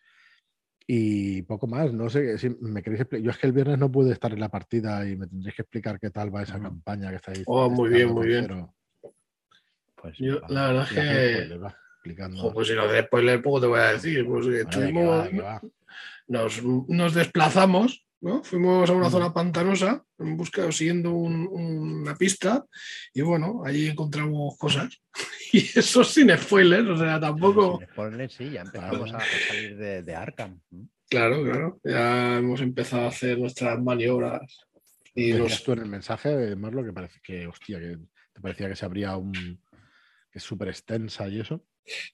Y 0.85 1.41
poco 1.43 1.65
más, 1.65 1.91
no 1.91 2.09
sé 2.09 2.37
si 2.37 2.49
me 2.61 2.83
queréis 2.83 3.07
Yo 3.23 3.31
es 3.31 3.37
que 3.39 3.47
el 3.47 3.53
viernes 3.53 3.79
no 3.79 3.91
pude 3.91 4.13
estar 4.13 4.31
en 4.31 4.39
la 4.39 4.49
partida 4.49 5.07
y 5.07 5.17
me 5.17 5.25
tendréis 5.25 5.55
que 5.55 5.63
explicar 5.63 5.99
qué 5.99 6.11
tal 6.11 6.33
va 6.33 6.43
esa 6.43 6.59
campaña 6.59 7.09
que 7.09 7.15
estáis. 7.15 7.43
Oh, 7.47 7.71
muy 7.71 7.89
bien, 7.89 8.11
muy 8.13 8.27
bien. 8.27 8.67
Pues, 9.95 10.19
la 10.19 10.67
verdad 10.67 10.83
es 10.83 10.93
que. 10.93 11.59
pues 12.53 12.67
si 12.67 12.75
no 12.75 12.87
de 12.87 13.01
spoiler, 13.01 13.41
poco 13.41 13.61
te 13.61 13.67
voy 13.67 13.79
a 13.79 13.93
decir. 13.93 14.27
Pues 14.27 14.45
nos, 16.27 17.13
desplazamos, 17.15 18.05
¿no? 18.19 18.43
Fuimos 18.43 18.89
a 18.89 18.93
una 18.93 19.09
zona 19.09 19.33
pantanosa 19.33 20.03
en 20.19 20.37
busca, 20.37 20.71
siguiendo 20.71 21.13
una 21.13 22.15
pista 22.15 22.63
y 23.11 23.21
bueno, 23.21 23.63
allí 23.65 23.87
encontramos 23.87 24.55
cosas. 24.59 25.01
Y 25.53 25.79
eso 25.79 26.03
sin 26.03 26.35
spoilers, 26.37 26.87
o 26.87 26.97
sea, 26.97 27.19
tampoco... 27.19 27.79
Sin 27.79 27.87
spoilers, 27.87 28.33
sí, 28.33 28.49
ya 28.51 28.61
empezamos 28.61 29.13
a 29.13 29.19
salir 29.19 29.77
de, 29.77 30.15
Arkham. 30.15 30.61
Claro, 31.09 31.43
claro, 31.43 31.79
ya 31.83 32.37
hemos 32.37 32.61
empezado 32.61 33.03
a 33.03 33.09
hacer 33.09 33.37
nuestras 33.37 33.81
maniobras. 33.81 34.41
Y 35.13 35.33
los... 35.33 35.63
tú 35.63 35.73
en 35.73 35.79
el 35.79 35.89
mensaje, 35.89 36.55
Marlo, 36.55 36.83
que 36.85 36.93
parece 36.93 37.19
que, 37.21 37.47
hostia, 37.47 37.79
que 37.79 37.97
te 38.33 38.41
parecía 38.41 38.69
que 38.69 38.75
se 38.75 38.85
abría 38.85 39.17
un... 39.17 39.33
que 39.33 40.39
es 40.39 40.43
súper 40.43 40.69
extensa 40.69 41.27
y 41.27 41.41
eso. 41.41 41.63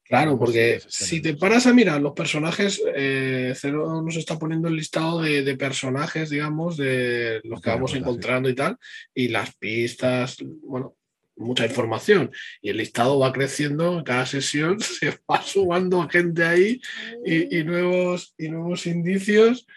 Claro, 0.03 0.39
porque 0.39 0.81
si 0.87 1.21
te 1.21 1.35
paras 1.35 1.67
a 1.67 1.73
mirar 1.73 2.01
los 2.01 2.13
personajes, 2.13 2.81
eh, 2.95 3.53
Cero 3.55 4.01
nos 4.01 4.15
está 4.15 4.39
poniendo 4.39 4.67
el 4.67 4.75
listado 4.75 5.21
de, 5.21 5.57
personajes, 5.57 6.29
digamos, 6.29 6.77
de 6.77 7.41
los 7.43 7.61
que 7.61 7.69
vamos 7.69 7.93
encontrando 7.93 8.49
y 8.49 8.55
tal, 8.55 8.77
y 9.13 9.27
las 9.27 9.55
pistas, 9.55 10.37
bueno, 10.63 10.95
mucha 11.37 11.65
información. 11.65 12.31
Y 12.61 12.69
el 12.69 12.77
listado 12.77 13.19
va 13.19 13.31
creciendo, 13.31 13.99
en 13.99 14.03
cada 14.03 14.25
sesión 14.25 14.79
se 14.81 15.17
va 15.29 15.41
sumando 15.41 16.07
gente 16.09 16.43
ahí 16.43 16.81
y, 17.25 17.63
nuevos, 17.63 18.33
y 18.37 18.49
nuevos 18.49 18.85
indicios. 18.85 19.67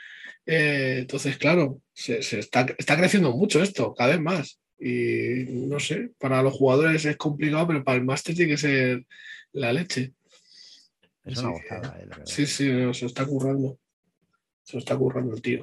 Eh, 0.47 0.99
entonces, 1.01 1.37
claro, 1.37 1.81
se, 1.93 2.19
está, 2.19 2.67
está 2.79 2.97
creciendo 2.97 3.33
mucho 3.33 3.63
esto, 3.63 3.95
cada 3.95 4.11
vez 4.11 4.21
más. 4.21 4.61
Y 4.79 5.45
no 5.49 5.79
sé, 5.79 6.11
para 6.19 6.43
los 6.43 6.55
jugadores 6.55 7.05
es 7.05 7.17
complicado, 7.17 7.67
pero 7.67 7.85
para 7.85 7.99
el 7.99 8.05
máster 8.05 8.35
tiene 8.35 8.53
que 8.53 8.59
ser 8.59 9.07
la 9.53 9.73
leche. 9.73 10.15
Es 11.25 11.39
una 11.39 11.51
gozada, 11.51 11.99
eh, 12.01 12.09
Sí, 12.25 12.47
sí, 12.47 12.71
se 12.95 13.07
está 13.07 13.27
currando. 13.27 13.79
Se 14.63 14.79
está 14.79 14.97
currando 14.97 15.35
el 15.35 15.43
tío. 15.43 15.63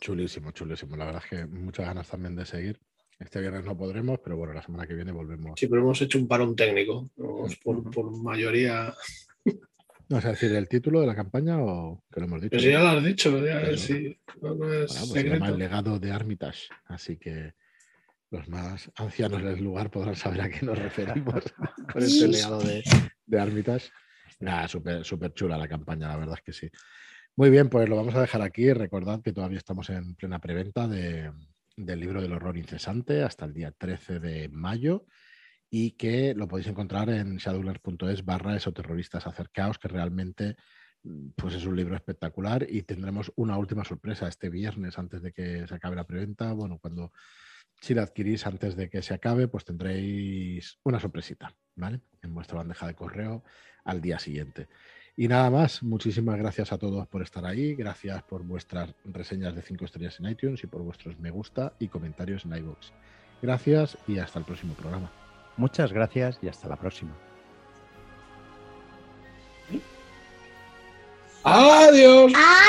Chulísimo, 0.00 0.52
chulísimo. 0.52 0.96
La 0.96 1.06
verdad 1.06 1.22
es 1.24 1.30
que 1.30 1.46
muchas 1.46 1.86
ganas 1.86 2.08
también 2.08 2.36
de 2.36 2.46
seguir. 2.46 2.78
Este 3.22 3.40
viernes 3.40 3.64
no 3.64 3.76
podremos, 3.76 4.18
pero 4.18 4.36
bueno, 4.36 4.52
la 4.52 4.62
semana 4.62 4.86
que 4.86 4.94
viene 4.94 5.12
volvemos. 5.12 5.58
Sí, 5.58 5.68
pero 5.68 5.82
hemos 5.82 6.00
hecho 6.02 6.18
un 6.18 6.26
parón 6.26 6.56
técnico. 6.56 7.08
Por, 7.62 8.10
mayoría. 8.22 8.92
¿No 10.08 10.18
es 10.18 10.24
decir 10.24 10.52
el 10.52 10.68
título 10.68 11.00
de 11.00 11.06
la 11.06 11.14
campaña 11.14 11.62
o 11.62 12.02
que 12.12 12.20
lo 12.20 12.26
hemos 12.26 12.40
dicho? 12.40 12.50
Pues 12.50 12.64
ya 12.64 12.80
lo 12.80 12.88
has 12.88 13.04
dicho, 13.04 13.44
ya, 13.46 13.76
sí. 13.76 14.18
Pues 14.40 14.92
se 14.92 15.22
llama 15.22 15.48
El 15.48 15.58
legado 15.58 15.98
de 16.00 16.10
Armitage. 16.10 16.68
Así 16.86 17.16
que 17.16 17.54
los 18.30 18.48
más 18.48 18.90
ancianos 18.96 19.42
del 19.42 19.62
lugar 19.62 19.90
podrán 19.90 20.16
saber 20.16 20.40
a 20.40 20.50
qué 20.50 20.66
nos 20.66 20.78
referimos 20.78 21.44
con 21.92 22.02
este 22.02 22.26
legado 22.26 22.60
de, 22.60 22.82
de 23.24 23.40
Armitage. 23.40 23.90
Nada, 24.40 24.66
súper 24.66 25.04
super 25.04 25.32
chula 25.32 25.56
la 25.56 25.68
campaña, 25.68 26.08
la 26.08 26.16
verdad 26.16 26.34
es 26.38 26.42
que 26.42 26.52
sí. 26.52 26.68
Muy 27.36 27.50
bien, 27.50 27.68
pues 27.68 27.88
lo 27.88 27.96
vamos 27.96 28.16
a 28.16 28.20
dejar 28.20 28.42
aquí. 28.42 28.72
Recordad 28.72 29.22
que 29.22 29.32
todavía 29.32 29.58
estamos 29.58 29.88
en 29.90 30.16
plena 30.16 30.40
preventa 30.40 30.88
del 31.76 32.00
libro 32.00 32.22
del 32.22 32.32
horror 32.32 32.56
incesante 32.56 33.22
hasta 33.22 33.44
el 33.44 33.54
día 33.54 33.72
13 33.72 34.20
de 34.20 34.48
mayo. 34.48 35.06
y 35.74 35.92
que 35.92 36.34
lo 36.34 36.48
podéis 36.48 36.68
encontrar 36.68 37.08
en 37.08 37.38
shadowlands.es 37.38 38.26
barra 38.26 38.54
esoterroristas 38.54 39.26
acercaos, 39.26 39.78
que 39.78 39.88
realmente 39.88 40.56
pues 41.36 41.54
es 41.54 41.64
un 41.66 41.76
libro 41.76 41.96
espectacular 41.96 42.66
y 42.68 42.82
tendremos 42.82 43.32
una 43.36 43.58
última 43.58 43.84
sorpresa 43.84 44.28
este 44.28 44.50
viernes 44.50 44.98
antes 44.98 45.22
de 45.22 45.32
que 45.32 45.66
se 45.66 45.74
acabe 45.74 45.96
la 45.96 46.06
preventa. 46.06 46.52
Bueno, 46.52 46.78
cuando 46.78 47.12
si 47.80 47.94
la 47.94 48.02
adquirís 48.02 48.46
antes 48.46 48.76
de 48.76 48.88
que 48.88 49.02
se 49.02 49.14
acabe, 49.14 49.48
pues 49.48 49.64
tendréis 49.64 50.78
una 50.84 51.00
sorpresita, 51.00 51.56
¿vale? 51.74 52.00
En 52.22 52.34
vuestra 52.34 52.58
bandeja 52.58 52.86
de 52.86 52.94
correo 52.94 53.42
al 53.84 54.00
día 54.00 54.18
siguiente. 54.18 54.68
Y 55.16 55.28
nada 55.28 55.50
más, 55.50 55.82
muchísimas 55.82 56.38
gracias 56.38 56.72
a 56.72 56.78
todos 56.78 57.06
por 57.06 57.22
estar 57.22 57.44
ahí, 57.44 57.74
gracias 57.74 58.22
por 58.22 58.42
vuestras 58.42 58.94
reseñas 59.04 59.54
de 59.54 59.62
5 59.62 59.84
estrellas 59.84 60.18
en 60.18 60.26
iTunes 60.30 60.64
y 60.64 60.66
por 60.66 60.82
vuestros 60.82 61.18
me 61.18 61.30
gusta 61.30 61.74
y 61.78 61.88
comentarios 61.88 62.46
en 62.46 62.56
iVoox. 62.56 62.92
Gracias 63.42 63.98
y 64.06 64.18
hasta 64.18 64.38
el 64.38 64.44
próximo 64.46 64.74
programa. 64.74 65.12
Muchas 65.56 65.92
gracias 65.92 66.38
y 66.42 66.48
hasta 66.48 66.68
la 66.68 66.76
próxima. 66.76 67.12
Adiós. 71.44 72.32
¡Ah! 72.36 72.62